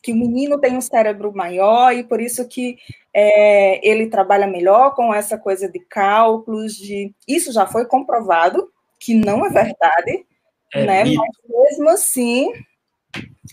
[0.05, 2.77] que o menino tem um cérebro maior e por isso que
[3.13, 9.15] é, ele trabalha melhor com essa coisa de cálculos, de isso já foi comprovado que
[9.15, 10.27] não é verdade,
[10.75, 11.05] é né?
[11.05, 12.53] Mas mesmo assim,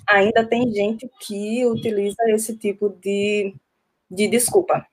[0.05, 3.55] ainda tem gente que utiliza esse tipo de,
[4.09, 4.85] de desculpa.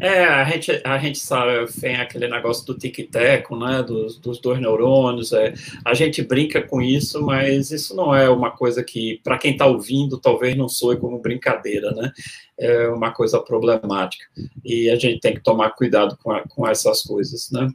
[0.00, 4.60] É, a gente, a gente sabe, tem aquele negócio do tic-teco, né, dos, dos dois
[4.60, 9.38] neurônios, é, a gente brinca com isso, mas isso não é uma coisa que, para
[9.38, 12.12] quem está ouvindo, talvez não soe como brincadeira, né,
[12.58, 14.24] é uma coisa problemática,
[14.64, 17.68] e a gente tem que tomar cuidado com, a, com essas coisas, né.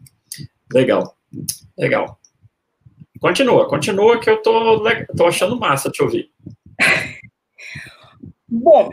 [0.71, 1.17] Legal,
[1.77, 2.19] legal.
[3.19, 4.83] Continua, continua que eu tô,
[5.17, 6.29] tô achando massa te ouvir.
[8.47, 8.91] Bom,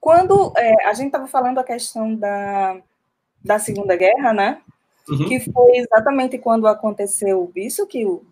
[0.00, 2.80] quando é, a gente estava falando a questão da,
[3.44, 4.60] da Segunda Guerra, né?
[5.08, 5.28] Uhum.
[5.28, 8.22] Que foi exatamente quando aconteceu isso, que o,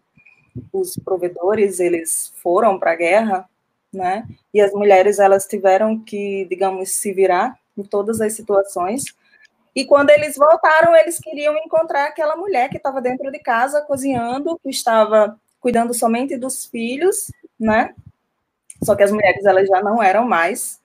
[0.72, 3.48] os provedores eles foram para a guerra,
[3.92, 4.26] né?
[4.52, 9.04] E as mulheres elas tiveram que, digamos, se virar em todas as situações.
[9.74, 14.58] E quando eles voltaram, eles queriam encontrar aquela mulher que estava dentro de casa cozinhando,
[14.62, 17.94] que estava cuidando somente dos filhos, né?
[18.82, 20.80] Só que as mulheres elas já não eram mais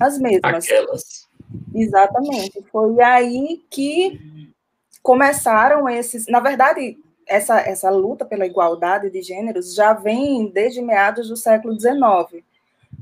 [0.00, 0.64] as mesmas.
[0.64, 1.28] Aquelas.
[1.74, 2.64] Exatamente.
[2.70, 4.52] Foi aí que
[5.02, 6.26] começaram esses.
[6.26, 11.78] Na verdade, essa, essa luta pela igualdade de gêneros já vem desde meados do século
[11.78, 12.44] XIX,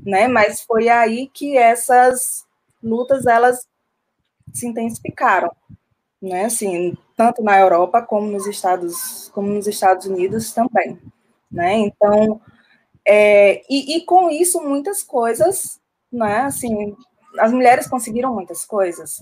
[0.05, 0.27] né?
[0.27, 2.45] Mas foi aí que essas
[2.81, 3.67] lutas elas
[4.53, 5.51] se intensificaram,
[6.21, 6.45] né?
[6.45, 10.99] Assim, tanto na Europa como nos Estados, como nos Estados Unidos também,
[11.51, 11.73] né?
[11.77, 12.41] Então,
[13.05, 15.79] é, e, e com isso muitas coisas
[16.13, 16.41] né?
[16.41, 16.95] Assim,
[17.39, 19.21] as mulheres conseguiram muitas coisas,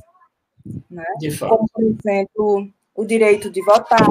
[0.90, 1.06] né?
[1.40, 4.08] Como, por exemplo, o direito de votar,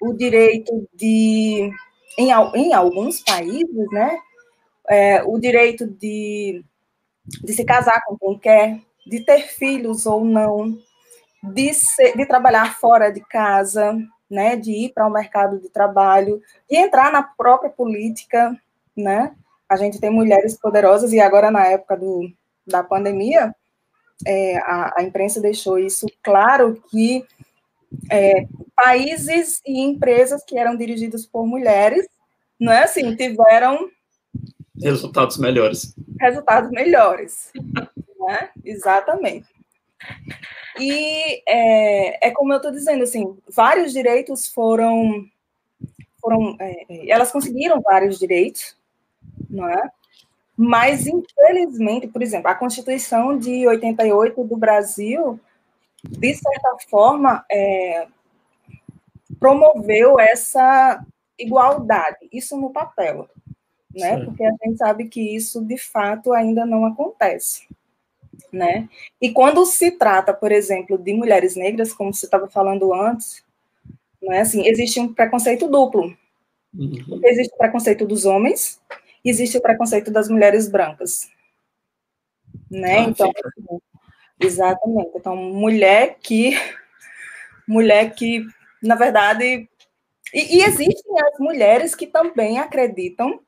[0.00, 1.70] o direito de,
[2.18, 4.18] em, em alguns países, né?
[4.88, 6.64] É, o direito de,
[7.42, 10.76] de se casar com quem quer, de ter filhos ou não,
[11.42, 13.96] de, ser, de trabalhar fora de casa,
[14.30, 18.56] né, de ir para o mercado de trabalho, de entrar na própria política,
[18.96, 19.34] né,
[19.72, 22.30] a gente tem mulheres poderosas, e agora na época do,
[22.66, 23.54] da pandemia,
[24.26, 27.24] é, a, a, imprensa deixou isso claro que
[28.10, 32.06] é, países e empresas que eram dirigidos por mulheres,
[32.60, 33.88] não é assim, tiveram
[34.80, 35.94] resultados melhores.
[36.20, 37.50] Resultados melhores,
[38.20, 38.50] né?
[38.64, 39.48] Exatamente.
[40.78, 45.24] E é, é como eu estou dizendo, assim, vários direitos foram,
[46.20, 48.76] foram é, elas conseguiram vários direitos,
[49.52, 49.90] não é?
[50.56, 55.38] Mas, infelizmente, por exemplo, a Constituição de 88 do Brasil,
[56.02, 58.06] de certa forma, é,
[59.38, 61.04] promoveu essa
[61.38, 63.28] igualdade, isso no papel,
[63.94, 64.18] né?
[64.18, 64.24] Sim.
[64.24, 67.66] Porque a gente sabe que isso, de fato, ainda não acontece,
[68.52, 68.88] né?
[69.20, 73.44] E quando se trata, por exemplo, de mulheres negras, como você estava falando antes,
[74.22, 76.16] não é assim, existe um preconceito duplo.
[76.74, 77.20] Uhum.
[77.24, 78.80] Existe o preconceito dos homens
[79.30, 81.30] existe o preconceito das mulheres brancas.
[82.70, 82.98] Né?
[82.98, 83.78] Ah, então, assim,
[84.40, 85.10] exatamente.
[85.14, 86.56] Então, mulher que
[87.66, 88.44] mulher que,
[88.82, 89.68] na verdade,
[90.34, 93.40] e, e, existem as mulheres que também acreditam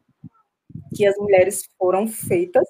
[0.94, 2.66] que as mulheres foram feitas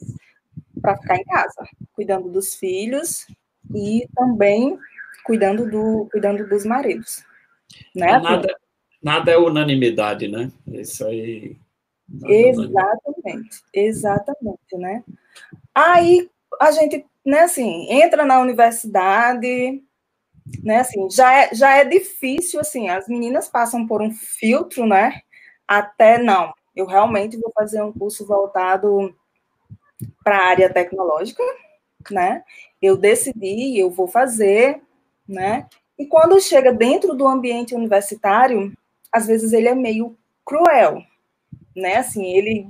[0.80, 3.26] para ficar em casa, cuidando dos filhos
[3.74, 4.78] e também
[5.24, 7.24] cuidando, do, cuidando dos maridos.
[7.94, 8.18] Né?
[8.18, 8.56] Nada,
[9.02, 10.50] nada é unanimidade, né?
[10.66, 11.56] Isso aí.
[12.26, 15.02] Exatamente, exatamente, né?
[15.74, 19.82] Aí a gente, né, assim, entra na universidade,
[20.64, 25.20] né, assim, já é, já é difícil, assim, as meninas passam por um filtro, né,
[25.68, 29.14] até não, eu realmente vou fazer um curso voltado
[30.24, 31.42] para a área tecnológica,
[32.10, 32.44] né,
[32.82, 34.80] eu decidi, eu vou fazer,
[35.28, 38.72] né, e quando chega dentro do ambiente universitário,
[39.12, 41.02] às vezes ele é meio cruel,
[41.74, 42.68] né, assim, ele,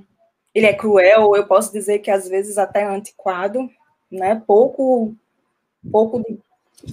[0.55, 3.71] ele é cruel, eu posso dizer que às vezes até antiquado,
[4.11, 5.15] né, pouco,
[5.91, 6.23] pouco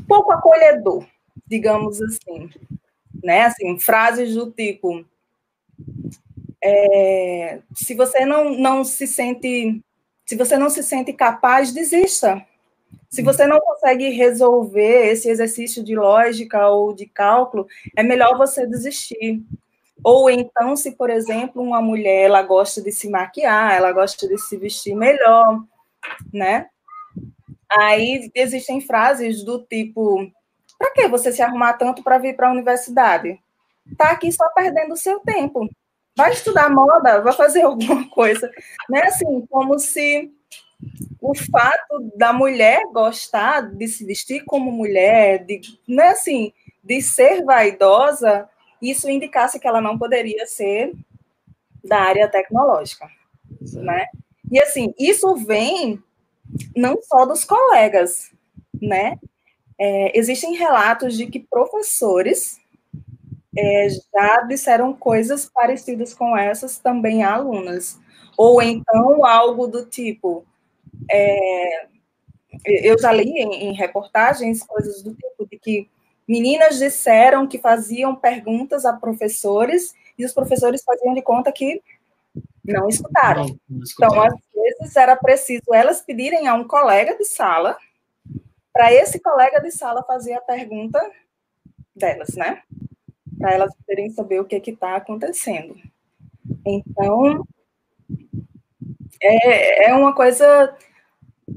[0.08, 1.06] pouco acolhedor,
[1.47, 2.50] digamos assim.
[3.24, 3.43] Né?
[3.43, 5.06] Assim, frases do tipo:
[6.63, 9.82] é, se você não, não se sente,
[10.26, 12.45] se você não se sente capaz, desista.
[13.10, 18.65] Se você não consegue resolver esse exercício de lógica ou de cálculo, é melhor você
[18.65, 19.43] desistir.
[20.03, 24.37] Ou então, se, por exemplo, uma mulher ela gosta de se maquiar, ela gosta de
[24.37, 25.63] se vestir melhor,
[26.33, 26.67] né?
[27.69, 30.29] Aí existem frases do tipo:
[30.77, 33.39] para que você se arrumar tanto para vir para a universidade?
[33.97, 35.69] Tá aqui só perdendo seu tempo.
[36.17, 38.49] Vai estudar moda, vai fazer alguma coisa.
[38.89, 39.01] Né?
[39.03, 40.31] Assim, como se
[41.21, 46.51] o fato da mulher gostar de se vestir como mulher, de, né, assim,
[46.83, 48.49] de ser vaidosa,
[48.81, 50.93] isso indicasse que ela não poderia ser
[51.83, 53.07] da área tecnológica,
[53.73, 54.05] né?
[54.51, 56.01] E assim, isso vem
[56.75, 58.31] não só dos colegas,
[58.81, 59.17] né?
[59.79, 62.59] É, existem relatos de que professores
[63.57, 67.99] é, já disseram coisas parecidas com essas também a alunas.
[68.37, 70.45] Ou então algo do tipo.
[71.09, 71.87] É,
[72.65, 75.89] eu já li em, em reportagens coisas do tipo de que
[76.27, 81.81] meninas disseram que faziam perguntas a professores e os professores faziam de conta que
[82.63, 83.45] não escutaram.
[83.45, 84.13] Não, não escutaram.
[84.13, 87.77] Então, às vezes, era preciso elas pedirem a um colega de sala,
[88.73, 90.99] para esse colega de sala fazer a pergunta
[91.95, 92.63] delas, né?
[93.38, 95.75] Para elas poderem saber o que está acontecendo.
[96.65, 97.45] Então,
[99.21, 100.75] é, é uma coisa.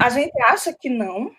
[0.00, 1.30] A gente acha que não,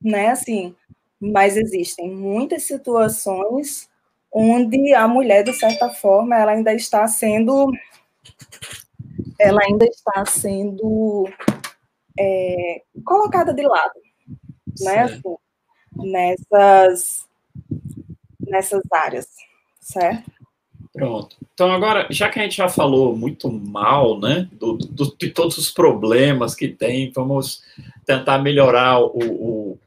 [0.00, 0.28] né?
[0.28, 0.74] Assim,
[1.22, 3.88] mas existem muitas situações
[4.32, 7.70] onde a mulher, de certa forma, ela ainda está sendo
[9.38, 11.28] ela ainda está sendo
[12.18, 14.00] é, colocada de lado,
[14.80, 15.02] né?
[15.02, 15.22] Assim,
[15.96, 17.28] nessas,
[18.40, 19.26] nessas áreas,
[19.80, 20.30] certo?
[20.92, 21.36] Pronto.
[21.54, 25.56] Então, agora, já que a gente já falou muito mal, né, do, do, de todos
[25.56, 27.62] os problemas que tem, vamos
[28.04, 29.78] tentar melhorar o, o,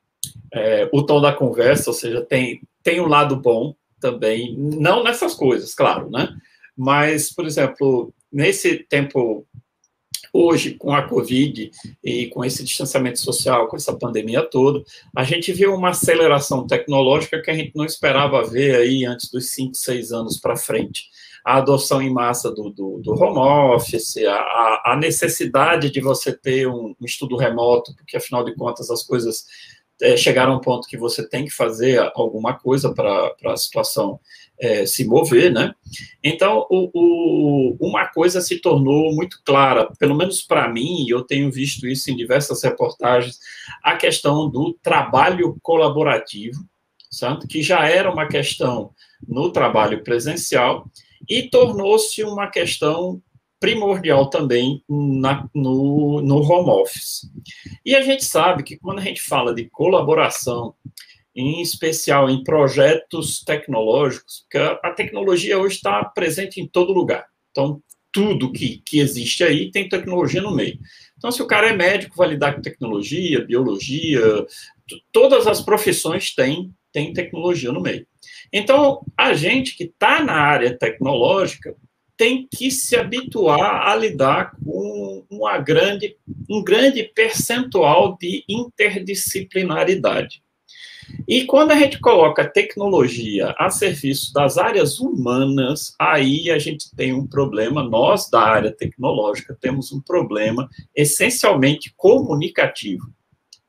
[0.55, 5.33] é, o tom da conversa, ou seja, tem, tem um lado bom também, não nessas
[5.35, 6.29] coisas, claro, né,
[6.77, 9.45] mas, por exemplo, nesse tempo
[10.35, 11.71] hoje, com a Covid
[12.03, 14.83] e com esse distanciamento social, com essa pandemia toda,
[15.15, 19.49] a gente viu uma aceleração tecnológica que a gente não esperava ver aí antes dos
[19.51, 21.05] 5, 6 anos para frente.
[21.45, 23.37] A adoção em massa do, do, do home
[23.75, 28.89] office, a, a, necessidade de você ter um, um estudo remoto, porque afinal de contas
[28.89, 29.45] as coisas
[30.01, 34.19] é, chegaram a um ponto que você tem que fazer alguma coisa para a situação
[34.59, 35.73] é, se mover, né?
[36.23, 41.23] Então, o, o, uma coisa se tornou muito clara, pelo menos para mim, e eu
[41.23, 43.39] tenho visto isso em diversas reportagens,
[43.83, 46.63] a questão do trabalho colaborativo,
[47.09, 47.47] certo?
[47.47, 48.91] que já era uma questão
[49.27, 50.89] no trabalho presencial
[51.29, 53.21] e tornou-se uma questão
[53.59, 57.29] primordial também na, no, no home office.
[57.85, 60.75] E a gente sabe que quando a gente fala de colaboração,
[61.35, 67.25] em especial em projetos tecnológicos, porque a, tecnologia hoje está presente em todo lugar.
[67.51, 70.79] Então, tudo que, que existe aí tem tecnologia no meio.
[71.17, 74.21] Então, se o cara é médico, vai lidar com tecnologia, biologia,
[75.11, 78.07] todas as profissões têm, têm tecnologia no meio.
[78.53, 81.75] Então, a gente que está na área tecnológica
[82.17, 86.15] tem que se habituar a lidar com uma grande,
[86.49, 90.41] um grande percentual de interdisciplinaridade.
[91.27, 96.93] E quando a gente coloca a tecnologia a serviço das áreas humanas, aí a gente
[96.95, 103.13] tem um problema, nós da área tecnológica temos um problema essencialmente comunicativo.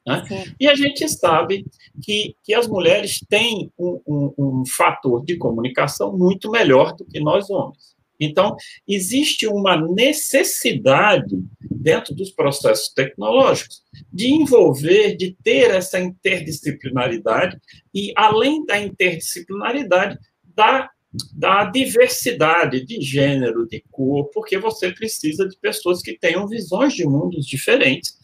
[0.07, 0.23] Né?
[0.59, 1.67] E a gente sabe
[2.03, 7.19] que, que as mulheres têm um, um, um fator de comunicação muito melhor do que
[7.21, 7.96] nós homens.
[8.21, 8.57] Então,
[8.87, 17.59] existe uma necessidade dentro dos processos tecnológicos de envolver, de ter essa interdisciplinaridade
[17.95, 20.19] e, além da interdisciplinaridade,
[20.55, 20.91] da,
[21.33, 27.05] da diversidade de gênero, de cor, porque você precisa de pessoas que tenham visões de
[27.05, 28.17] mundos diferentes.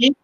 [0.00, 0.14] E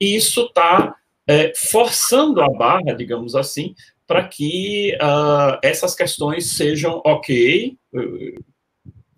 [0.00, 0.96] isso está
[1.26, 3.74] é, forçando a barra, digamos assim,
[4.06, 7.76] para que uh, essas questões sejam ok,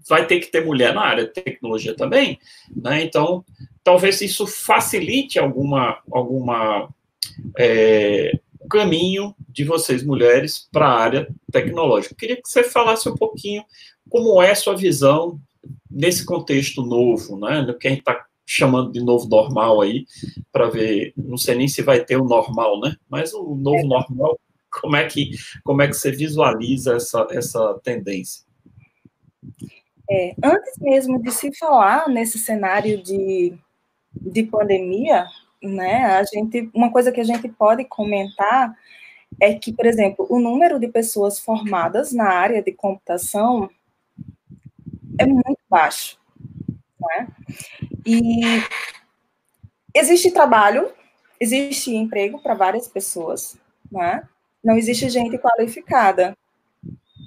[0.08, 2.38] vai ter que ter mulher na área de tecnologia também,
[2.74, 3.02] né?
[3.02, 3.44] Então,
[3.82, 6.88] talvez isso facilite alguma, alguma
[7.58, 8.38] é,
[8.68, 12.14] caminho de vocês mulheres para a área tecnológica.
[12.14, 13.64] queria que você falasse um pouquinho
[14.08, 15.40] como é a sua visão
[15.90, 17.62] nesse contexto novo, né?
[17.62, 20.06] No que a gente está chamando de novo normal aí,
[20.52, 22.94] para ver, não sei nem se vai ter o normal, né?
[23.08, 23.84] Mas o novo é.
[23.84, 24.38] normal,
[24.70, 25.30] como é que
[25.62, 28.43] como é que você visualiza essa, essa tendência?
[30.10, 33.56] É, antes mesmo de se falar nesse cenário de,
[34.14, 35.26] de pandemia,
[35.62, 38.76] né, a gente, uma coisa que a gente pode comentar
[39.40, 43.68] é que, por exemplo, o número de pessoas formadas na área de computação
[45.18, 46.18] é muito baixo.
[47.00, 47.28] Né?
[48.06, 48.40] E
[49.94, 50.92] existe trabalho,
[51.40, 53.58] existe emprego para várias pessoas,
[53.90, 54.28] né?
[54.62, 56.36] não existe gente qualificada.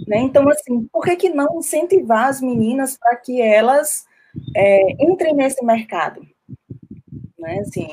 [0.07, 0.19] Né?
[0.19, 4.05] Então, assim, por que, que não incentivar as meninas para que elas
[4.55, 6.25] é, entrem nesse mercado?
[7.37, 7.59] Né?
[7.59, 7.89] Assim,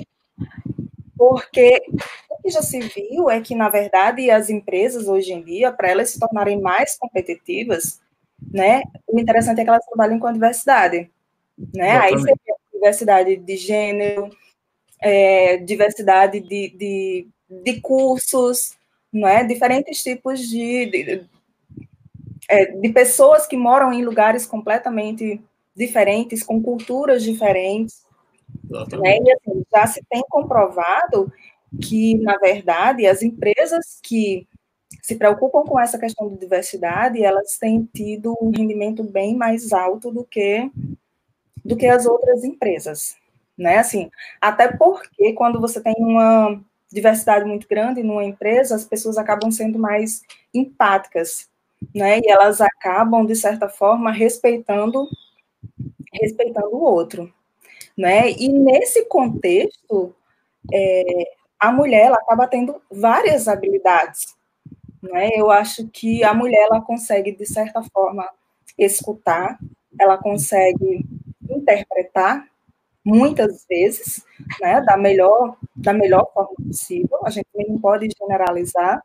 [1.19, 1.83] porque
[2.31, 5.91] o que já se viu é que, na verdade, as empresas hoje em dia, para
[5.91, 8.01] elas se tornarem mais competitivas,
[8.53, 11.11] né, o interessante é que elas trabalhem com a diversidade.
[11.75, 11.99] Né?
[11.99, 14.31] Aí você tem diversidade de gênero,
[15.01, 18.77] é, diversidade de, de, de cursos,
[19.13, 19.43] não é?
[19.45, 21.29] diferentes tipos de, de,
[22.49, 25.41] é, de pessoas que moram em lugares completamente
[25.75, 28.05] diferentes, com culturas diferentes.
[28.71, 29.19] Né?
[29.19, 31.33] E assim, já se tem comprovado
[31.83, 34.47] que, na verdade, as empresas que
[35.03, 40.11] se preocupam com essa questão de diversidade, elas têm tido um rendimento bem mais alto
[40.11, 40.71] do que
[41.65, 43.17] do que as outras empresas,
[43.57, 43.79] né?
[43.79, 46.61] Assim, até porque quando você tem uma
[46.93, 50.23] diversidade muito grande numa empresa, as pessoas acabam sendo mais
[50.53, 51.49] empáticas,
[51.95, 52.21] né?
[52.21, 55.09] E elas acabam de certa forma respeitando
[56.13, 57.33] respeitando o outro,
[57.97, 58.31] né?
[58.31, 60.15] E nesse contexto,
[60.73, 61.03] é,
[61.59, 64.37] a mulher ela acaba tendo várias habilidades,
[65.03, 65.31] né?
[65.35, 68.29] Eu acho que a mulher ela consegue de certa forma
[68.79, 69.59] escutar,
[69.99, 71.05] ela consegue
[71.51, 72.47] interpretar
[73.05, 74.25] muitas vezes,
[74.61, 77.19] né, da melhor da melhor forma possível.
[77.25, 79.03] A gente não pode generalizar,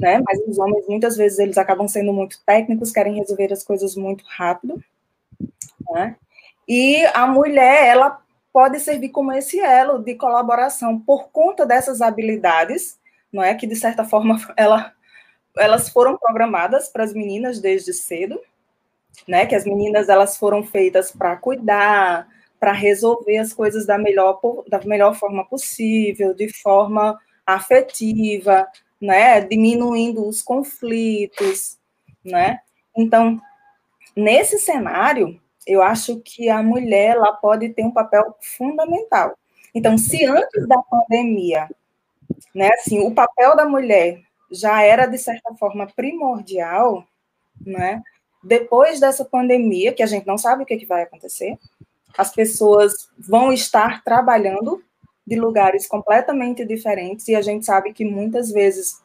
[0.00, 0.22] né?
[0.26, 4.24] Mas os homens muitas vezes eles acabam sendo muito técnicos, querem resolver as coisas muito
[4.26, 4.82] rápido,
[5.90, 6.16] né?
[6.66, 8.20] E a mulher, ela
[8.52, 12.98] pode servir como esse elo de colaboração por conta dessas habilidades,
[13.32, 14.92] não é que de certa forma ela,
[15.58, 18.40] elas foram programadas para as meninas desde cedo,
[19.28, 19.46] né?
[19.46, 22.26] Que as meninas elas foram feitas para cuidar,
[22.58, 28.66] para resolver as coisas da melhor da melhor forma possível, de forma afetiva,
[29.04, 31.76] né, diminuindo os conflitos,
[32.24, 32.58] né?
[32.96, 33.38] Então,
[34.16, 39.36] nesse cenário, eu acho que a mulher ela pode ter um papel fundamental.
[39.74, 41.68] Então, se antes da pandemia,
[42.54, 47.04] né, assim, o papel da mulher já era de certa forma primordial,
[47.60, 48.02] né?
[48.42, 51.58] Depois dessa pandemia, que a gente não sabe o que, que vai acontecer,
[52.16, 54.82] as pessoas vão estar trabalhando
[55.26, 59.02] de lugares completamente diferentes, e a gente sabe que muitas vezes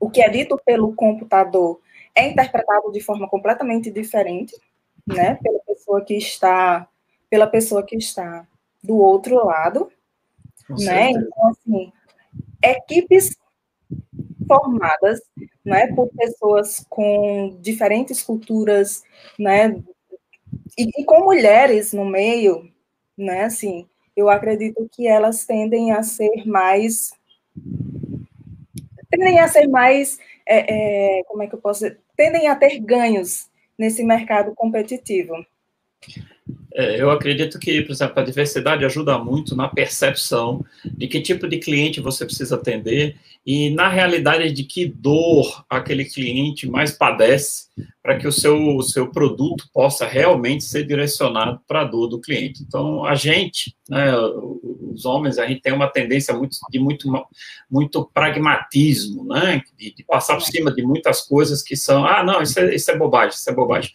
[0.00, 1.80] o que é dito pelo computador
[2.14, 4.56] é interpretado de forma completamente diferente,
[5.06, 6.88] né, pela pessoa que está,
[7.28, 8.46] pela pessoa que está
[8.82, 9.90] do outro lado,
[10.66, 11.12] Com né?
[11.12, 11.28] Certeza.
[11.28, 11.92] Então assim,
[12.62, 13.36] equipes
[14.48, 15.20] formadas,
[15.64, 19.02] né, por pessoas com diferentes culturas,
[19.38, 19.82] né,
[20.78, 22.70] e, e com mulheres no meio,
[23.16, 27.12] né, assim, eu acredito que elas tendem a ser mais
[29.10, 32.00] tendem a ser mais é, é, como é que eu posso dizer?
[32.16, 33.48] tendem a ter ganhos
[33.78, 35.44] nesse mercado competitivo.
[36.78, 41.48] É, eu acredito que, por exemplo, a diversidade ajuda muito na percepção de que tipo
[41.48, 43.16] de cliente você precisa atender
[43.46, 47.68] e na realidade de que dor aquele cliente mais padece
[48.02, 52.20] para que o seu, o seu produto possa realmente ser direcionado para a dor do
[52.20, 52.62] cliente.
[52.62, 54.14] Então, a gente, né,
[54.92, 57.08] os homens, a gente tem uma tendência muito, de muito,
[57.70, 62.42] muito pragmatismo, né, de, de passar por cima de muitas coisas que são, ah, não,
[62.42, 63.92] isso é, isso é bobagem, isso é bobagem.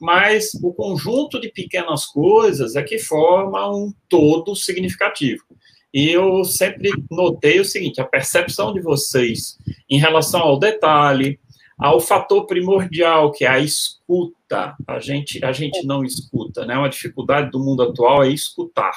[0.00, 5.44] Mas o conjunto de pequenas coisas é que forma um todo significativo.
[5.92, 11.38] E eu sempre notei o seguinte: a percepção de vocês em relação ao detalhe,
[11.78, 14.76] ao fator primordial, que é a escuta.
[14.86, 16.76] A gente, a gente não escuta, né?
[16.76, 18.94] Uma dificuldade do mundo atual é escutar,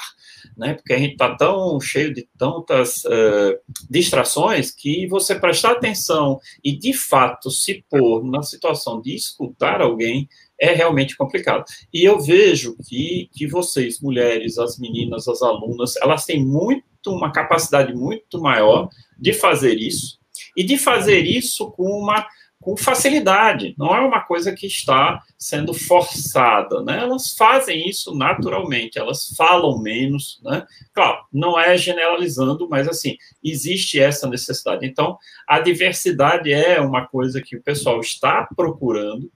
[0.56, 0.74] né?
[0.74, 3.58] Porque a gente está tão cheio de tantas uh,
[3.90, 10.28] distrações que você prestar atenção e, de fato, se pôr na situação de escutar alguém
[10.58, 11.64] é realmente complicado.
[11.92, 17.30] E eu vejo que, que vocês, mulheres, as meninas, as alunas, elas têm muito, uma
[17.30, 18.88] capacidade muito maior
[19.18, 20.18] de fazer isso,
[20.56, 22.26] e de fazer isso com uma
[22.66, 26.98] com facilidade, não é uma coisa que está sendo forçada, né?
[26.98, 30.66] Elas fazem isso naturalmente, elas falam menos, né?
[30.92, 34.84] Claro, não é generalizando, mas assim, existe essa necessidade.
[34.84, 39.30] Então, a diversidade é uma coisa que o pessoal está procurando,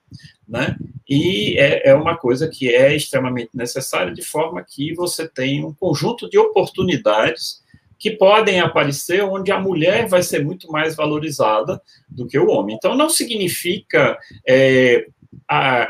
[0.49, 0.74] né?
[1.09, 5.72] E é, é uma coisa que é extremamente necessária, de forma que você tem um
[5.72, 7.62] conjunto de oportunidades
[8.01, 12.75] que podem aparecer onde a mulher vai ser muito mais valorizada do que o homem.
[12.75, 15.07] Então, não significa é,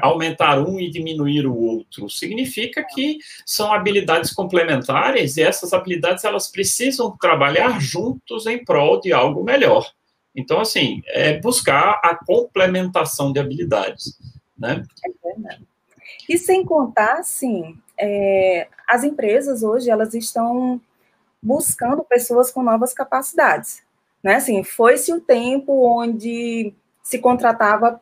[0.03, 2.11] aumentar um e diminuir o outro.
[2.11, 9.13] Significa que são habilidades complementares e essas habilidades elas precisam trabalhar juntos em prol de
[9.13, 9.91] algo melhor.
[10.37, 14.19] Então, assim, é buscar a complementação de habilidades
[14.61, 14.85] né?
[15.51, 15.59] É.
[16.29, 20.81] E sem contar, assim, é, as empresas hoje, elas estão
[21.43, 23.83] buscando pessoas com novas capacidades,
[24.23, 24.37] né?
[24.37, 28.01] Assim, foi-se o tempo onde se contratava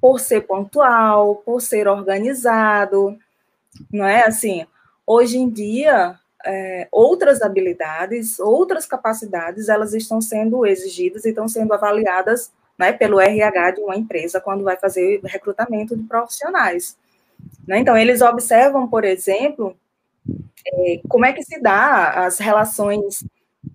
[0.00, 3.16] por ser pontual, por ser organizado,
[3.92, 4.26] não é?
[4.26, 4.66] Assim,
[5.06, 11.72] hoje em dia, é, outras habilidades, outras capacidades, elas estão sendo exigidas e estão sendo
[11.72, 16.96] avaliadas né, pelo RH de uma empresa quando vai fazer recrutamento de profissionais.
[17.66, 17.78] Né?
[17.78, 19.76] Então, eles observam, por exemplo,
[20.66, 23.24] é, como é que se dá as relações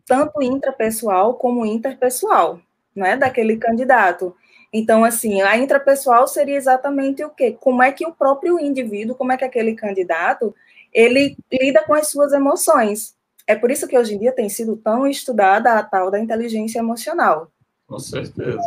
[0.06, 2.60] tanto intrapessoal como interpessoal,
[2.96, 4.36] né, daquele candidato.
[4.72, 7.56] Então, assim, a intrapessoal seria exatamente o quê?
[7.60, 10.54] Como é que o próprio indivíduo, como é que aquele candidato,
[10.94, 13.16] ele lida com as suas emoções.
[13.46, 16.80] É por isso que hoje em dia tem sido tão estudada a tal da inteligência
[16.80, 17.50] emocional.
[17.88, 18.60] Com certeza.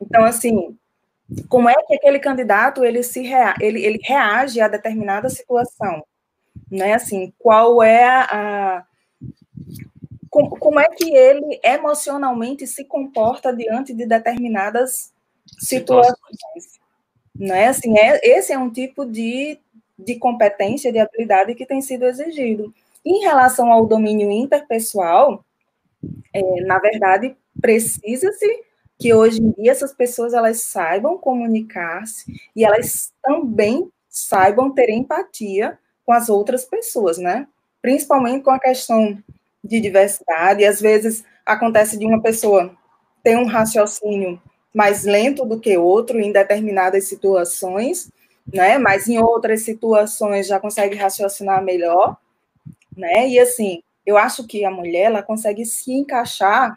[0.00, 0.76] Então, assim,
[1.48, 6.04] como é que aquele candidato ele se rea ele, ele reage a determinada situação,
[6.70, 6.94] né?
[6.94, 8.84] Assim, qual é a
[10.30, 15.12] como, como é que ele emocionalmente se comporta diante de determinadas
[15.58, 16.80] situações, situações.
[17.34, 17.66] né?
[17.66, 19.58] Assim, é, esse é um tipo de,
[19.98, 22.72] de competência, de habilidade que tem sido exigido.
[23.04, 25.44] Em relação ao domínio interpessoal,
[26.32, 28.64] é, na verdade, precisa-se
[28.98, 35.78] que hoje em dia essas pessoas elas saibam comunicar-se e elas também saibam ter empatia
[36.10, 37.46] com as outras pessoas, né?
[37.80, 39.16] Principalmente com a questão
[39.62, 40.64] de diversidade.
[40.64, 42.76] Às vezes acontece de uma pessoa
[43.22, 44.42] ter um raciocínio
[44.74, 48.10] mais lento do que outro em determinadas situações,
[48.52, 48.76] né?
[48.76, 52.16] Mas em outras situações já consegue raciocinar melhor,
[52.96, 53.28] né?
[53.28, 56.76] E assim, eu acho que a mulher ela consegue se encaixar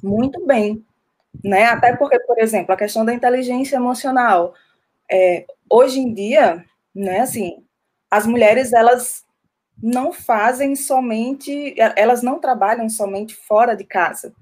[0.00, 0.84] muito bem,
[1.42, 1.64] né?
[1.64, 4.54] Até porque, por exemplo, a questão da inteligência emocional,
[5.10, 7.18] é, hoje em dia, né?
[7.22, 7.65] Assim,
[8.10, 9.24] as mulheres elas
[9.82, 14.32] não fazem somente, elas não trabalham somente fora de casa,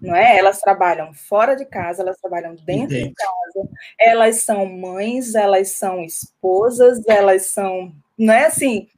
[0.00, 0.36] não é?
[0.36, 3.08] Elas trabalham fora de casa, elas trabalham dentro Entendi.
[3.08, 3.68] de casa,
[3.98, 8.88] elas são mães, elas são esposas, elas são, não é assim?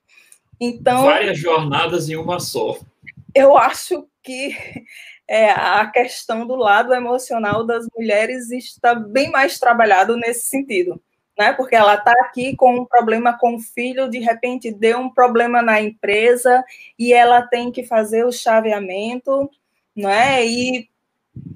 [0.58, 2.78] Então várias jornadas em uma só.
[3.34, 4.56] Eu acho que
[5.28, 11.00] é, a questão do lado emocional das mulheres está bem mais trabalhado nesse sentido,
[11.40, 11.54] né?
[11.54, 15.62] Porque ela está aqui com um problema com o filho, de repente deu um problema
[15.62, 16.62] na empresa
[16.98, 19.50] e ela tem que fazer o chaveamento,
[19.96, 20.46] né?
[20.46, 20.86] E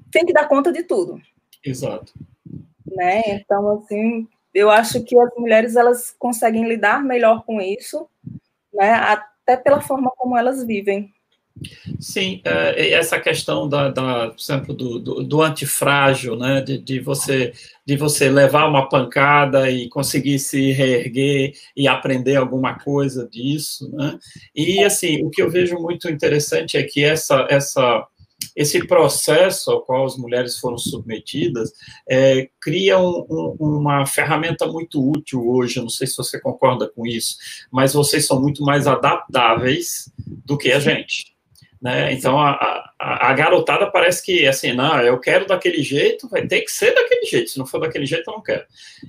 [0.09, 1.21] tem que dar conta de tudo.
[1.63, 2.13] Exato.
[2.83, 3.21] Né?
[3.27, 8.09] Então, assim, eu acho que as mulheres elas conseguem lidar melhor com isso,
[8.73, 8.91] né?
[8.91, 11.13] Até pela forma como elas vivem.
[11.99, 16.99] Sim, é, essa questão da, da por exemplo, do, do, do antifrágil, né, de, de,
[16.99, 17.53] você,
[17.85, 24.19] de você levar uma pancada e conseguir se reerguer e aprender alguma coisa disso, né,
[24.53, 28.05] e assim, o que eu vejo muito interessante é que essa, essa,
[28.53, 31.71] esse processo ao qual as mulheres foram submetidas
[32.09, 35.81] é, cria um, um, uma ferramenta muito útil hoje.
[35.81, 37.37] Não sei se você concorda com isso,
[37.71, 40.11] mas vocês são muito mais adaptáveis
[40.45, 41.34] do que a gente.
[41.85, 42.13] Né?
[42.13, 42.53] Então, a,
[42.99, 46.95] a, a, garotada parece que, assim, não, eu quero daquele jeito, vai ter que ser
[46.95, 48.65] daquele jeito, se não for daquele jeito, eu não quero.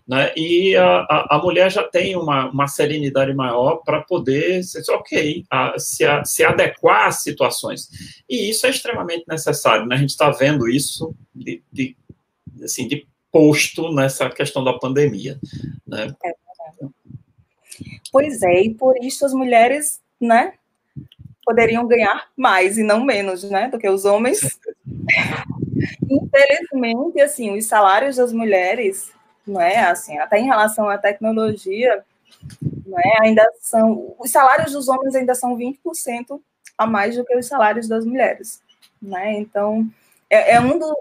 [0.06, 0.30] Né?
[0.36, 4.60] E a, a, mulher já tem uma, uma serenidade maior para poder,
[4.90, 5.46] ok,
[5.78, 7.88] se, se adequar às situações.
[8.28, 9.96] E isso é extremamente necessário, né?
[9.96, 11.96] A gente está vendo isso de, de,
[12.62, 15.40] assim, de posto nessa questão da pandemia,
[15.86, 16.14] né?
[16.22, 16.32] É
[18.12, 20.52] pois é, e por isso as mulheres, né,
[21.46, 24.58] poderiam ganhar mais e não menos, né, do que os homens.
[26.10, 29.12] Infelizmente, assim, os salários das mulheres,
[29.46, 32.04] não é, assim, até em relação à tecnologia,
[32.84, 36.40] não é, ainda são, os salários dos homens ainda são 20%
[36.76, 38.60] a mais do que os salários das mulheres,
[39.00, 39.38] né?
[39.38, 39.88] Então,
[40.28, 40.96] é, é um do,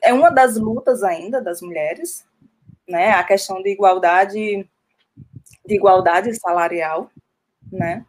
[0.00, 2.24] é uma das lutas ainda das mulheres,
[2.88, 3.10] né?
[3.12, 4.66] A questão de igualdade
[5.66, 7.10] de igualdade salarial,
[7.70, 8.04] né?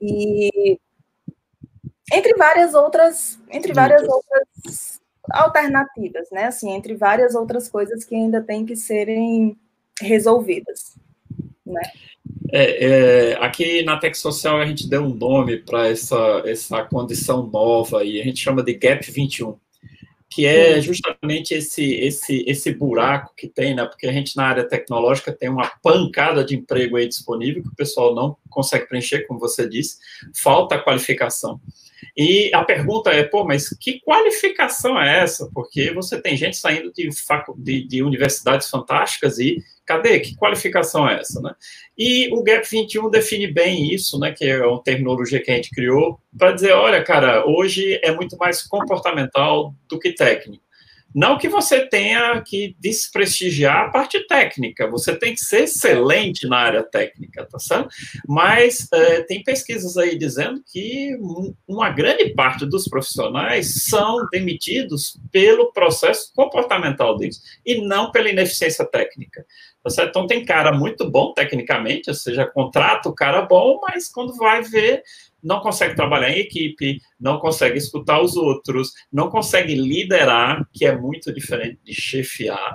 [0.00, 0.78] E
[2.12, 5.00] entre várias outras, entre várias outras
[5.30, 6.44] alternativas, né?
[6.44, 9.56] Assim, entre várias outras coisas que ainda têm que serem
[10.00, 10.96] resolvidas,
[11.64, 11.82] né?
[12.52, 17.46] É, é, aqui na Tech Social a gente deu um nome para essa, essa condição
[17.46, 19.56] nova e a gente chama de Gap 21
[20.34, 23.84] que é justamente esse, esse, esse buraco que tem, né?
[23.84, 27.74] Porque a gente na área tecnológica tem uma pancada de emprego aí disponível que o
[27.74, 29.98] pessoal não consegue preencher, como você disse,
[30.34, 31.60] falta qualificação.
[32.16, 35.48] E a pergunta é, pô, mas que qualificação é essa?
[35.54, 37.08] Porque você tem gente saindo de,
[37.58, 40.20] de, de universidades fantásticas e cadê?
[40.20, 41.54] Que qualificação é essa, né?
[41.96, 45.70] E o Gap 21 define bem isso, né, que é uma terminologia que a gente
[45.70, 50.62] criou, para dizer, olha, cara, hoje é muito mais comportamental do que técnico.
[51.14, 56.58] Não que você tenha que desprestigiar a parte técnica, você tem que ser excelente na
[56.58, 57.88] área técnica, tá certo?
[58.26, 61.16] Mas é, tem pesquisas aí dizendo que
[61.66, 68.84] uma grande parte dos profissionais são demitidos pelo processo comportamental deles e não pela ineficiência
[68.84, 69.44] técnica.
[69.82, 70.10] Tá certo?
[70.10, 74.62] Então tem cara muito bom tecnicamente, ou seja, contrata o cara bom, mas quando vai
[74.62, 75.02] ver
[75.42, 80.96] não consegue trabalhar em equipe, não consegue escutar os outros, não consegue liderar, que é
[80.96, 82.72] muito diferente de chefiar,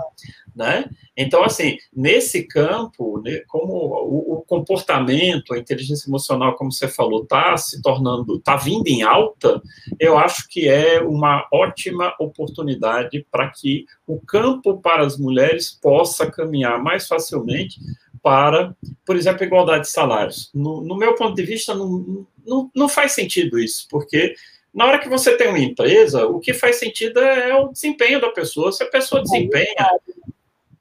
[0.56, 0.86] né?
[1.16, 7.24] Então, assim, nesse campo, né, como o, o, comportamento, a inteligência emocional, como você falou,
[7.24, 9.62] está se tornando, está vindo em alta,
[10.00, 16.30] eu acho que é uma ótima oportunidade para que o campo para as mulheres possa
[16.30, 17.80] caminhar mais facilmente
[18.22, 20.50] para, por exemplo, igualdade de salários.
[20.54, 24.36] No, no meu ponto de vista, não, não, não faz sentido isso, porque
[24.74, 28.30] na hora que você tem uma empresa, o que faz sentido é o desempenho da
[28.30, 28.72] pessoa.
[28.72, 29.90] Se a pessoa desempenha,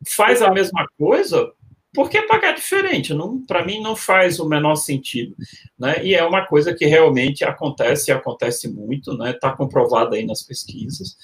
[0.07, 1.51] faz a mesma coisa,
[1.97, 3.15] por que pagar diferente?
[3.49, 5.35] Para mim, não faz o menor sentido.
[5.79, 6.05] Né?
[6.05, 9.33] E é uma coisa que realmente acontece, e acontece muito, está né?
[9.33, 11.17] Tá comprovado aí nas pesquisas.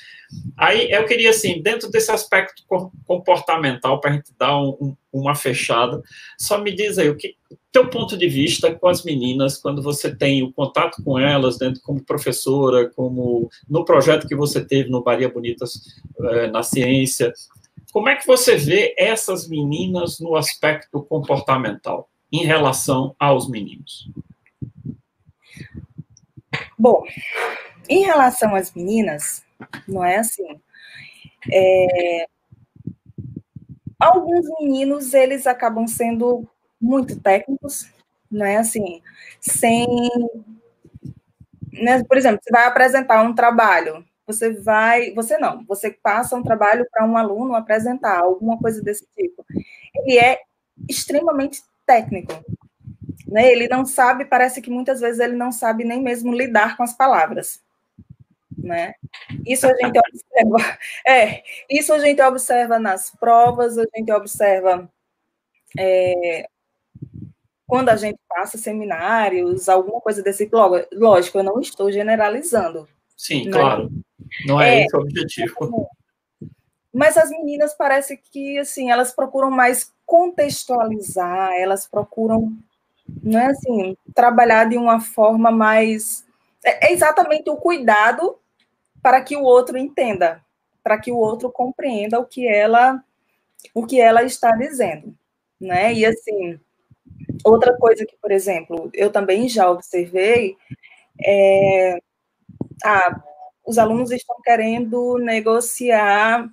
[0.56, 2.62] Aí eu queria, assim, dentro desse aspecto
[3.06, 6.02] comportamental, para a gente dar um, um, uma fechada,
[6.38, 7.36] só me diz aí o que
[7.70, 11.82] teu ponto de vista com as meninas, quando você tem o contato com elas, dentro
[11.82, 15.80] como professora, como no projeto que você teve no Maria Bonitas
[16.18, 17.32] eh, na ciência,
[17.92, 24.10] como é que você vê essas meninas no aspecto comportamental em relação aos meninos?
[26.78, 27.04] Bom,
[27.88, 29.44] em relação às meninas,
[29.86, 30.58] não é assim.
[31.52, 32.26] É,
[34.00, 36.48] alguns meninos eles acabam sendo
[36.80, 37.92] muito técnicos,
[38.30, 39.02] não é assim,
[39.38, 39.86] sem,
[41.70, 46.42] né, por exemplo, você vai apresentar um trabalho, você vai, você não, você passa um
[46.42, 49.44] trabalho para um aluno apresentar alguma coisa desse tipo.
[49.94, 50.40] Ele é
[50.88, 52.32] extremamente técnico,
[53.26, 53.50] né?
[53.50, 56.92] Ele não sabe, parece que muitas vezes ele não sabe nem mesmo lidar com as
[56.92, 57.60] palavras,
[58.56, 58.94] né?
[59.46, 64.88] Isso a gente observa, é, isso a gente observa nas provas, a gente observa
[65.78, 66.46] é,
[67.66, 70.58] quando a gente passa seminários, alguma coisa desse tipo.
[70.92, 72.86] Lógico, eu não estou generalizando.
[73.16, 73.52] Sim, né?
[73.52, 73.90] claro.
[74.46, 75.88] Não é, é esse o objetivo.
[76.92, 82.52] Mas as meninas parece que assim, elas procuram mais contextualizar, elas procuram,
[83.22, 86.26] né, assim, trabalhar de uma forma mais
[86.64, 88.36] é, é exatamente o cuidado
[89.02, 90.40] para que o outro entenda,
[90.82, 93.02] para que o outro compreenda o que ela
[93.74, 95.14] o que ela está dizendo,
[95.60, 95.94] né?
[95.94, 96.58] E assim,
[97.44, 100.56] outra coisa que, por exemplo, eu também já observei
[101.24, 101.98] é,
[102.84, 103.20] ah,
[103.66, 106.48] os alunos estão querendo negociar,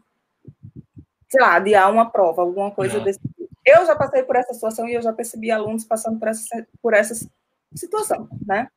[1.28, 3.00] sei lá, adiar uma prova, alguma coisa é.
[3.02, 3.50] desse tipo.
[3.66, 6.94] Eu já passei por essa situação e eu já percebi alunos passando por essa, por
[6.94, 7.30] essa
[7.76, 8.68] situação, né?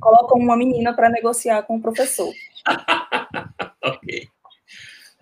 [0.00, 2.32] Colocam uma menina para negociar com o professor.
[3.82, 4.28] ok.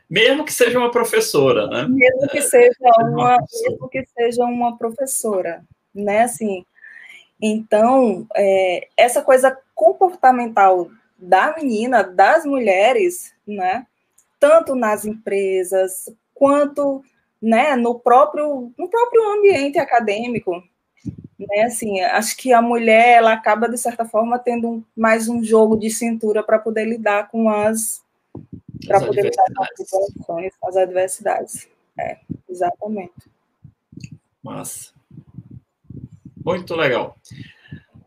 [0.09, 1.87] Mesmo que seja uma professora, né?
[1.87, 5.63] Mesmo que seja uma, mesmo que seja uma professora,
[5.95, 6.23] né?
[6.23, 6.65] Assim,
[7.41, 13.87] então, é, essa coisa comportamental da menina, das mulheres, né?
[14.39, 17.03] Tanto nas empresas quanto
[17.43, 20.63] né, no próprio no próprio ambiente acadêmico,
[21.39, 21.63] né?
[21.65, 25.77] Assim, acho que a mulher ela acaba de certa forma tendo um, mais um jogo
[25.77, 28.03] de cintura para poder lidar com as
[28.87, 31.69] para poder lidar com as situações, as adversidades.
[31.99, 33.29] É, exatamente.
[34.43, 34.93] Massa.
[36.45, 37.17] Muito legal.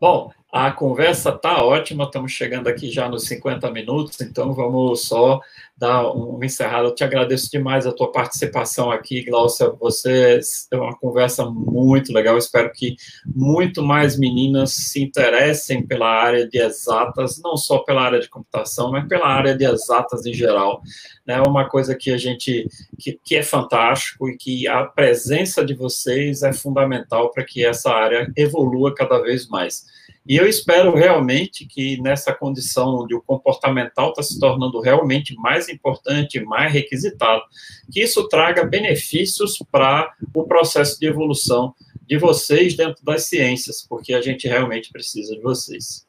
[0.00, 5.40] Bom, a conversa tá ótima, estamos chegando aqui já nos 50 minutos, então vamos só
[5.78, 6.88] dar um encerrado.
[6.88, 9.70] Eu te agradeço demais a tua participação aqui, Glaucia.
[9.80, 10.40] Você
[10.70, 12.36] é uma conversa muito legal.
[12.36, 18.20] espero que muito mais meninas se interessem pela área de exatas, não só pela área
[18.20, 20.82] de computação, mas pela área de exatas em geral.
[21.26, 25.72] É uma coisa que a gente que, que é fantástico e que a presença de
[25.72, 30.01] vocês é fundamental para que essa área evolua cada vez mais.
[30.26, 35.68] E eu espero realmente que nessa condição onde o comportamental está se tornando realmente mais
[35.68, 37.42] importante, mais requisitado,
[37.90, 41.74] que isso traga benefícios para o processo de evolução
[42.06, 46.06] de vocês dentro das ciências, porque a gente realmente precisa de vocês.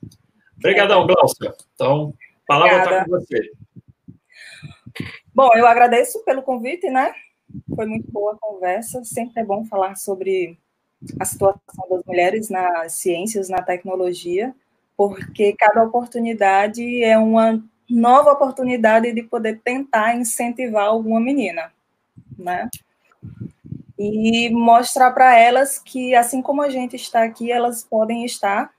[0.57, 1.53] Obrigadão, Glaucia.
[1.73, 3.51] Então, a palavra está com você.
[5.33, 7.13] Bom, eu agradeço pelo convite, né?
[7.75, 9.03] Foi muito boa a conversa.
[9.03, 10.57] Sempre é bom falar sobre
[11.19, 14.53] a situação das mulheres nas ciências, na tecnologia,
[14.95, 21.71] porque cada oportunidade é uma nova oportunidade de poder tentar incentivar alguma menina,
[22.37, 22.69] né?
[23.97, 28.71] E mostrar para elas que, assim como a gente está aqui, elas podem estar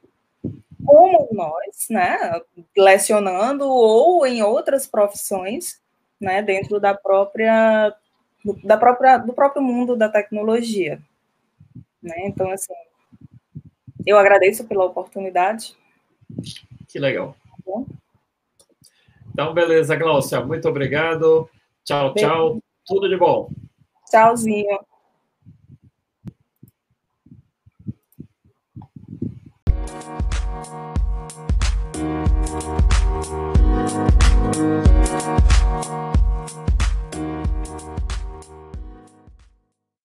[0.84, 2.40] como nós, né,
[2.76, 5.80] lecionando ou em outras profissões,
[6.20, 7.94] né, dentro da própria
[8.62, 11.00] da própria do próprio mundo da tecnologia.
[12.04, 12.26] Né?
[12.26, 12.74] Então, assim,
[14.06, 15.74] eu agradeço pela oportunidade.
[16.86, 17.34] Que legal.
[17.64, 17.80] Tá
[19.32, 20.44] então, beleza, Glaucia.
[20.44, 21.48] Muito obrigado.
[21.82, 22.62] Tchau, tchau.
[22.86, 23.50] Tudo de bom.
[24.08, 24.78] Tchauzinho.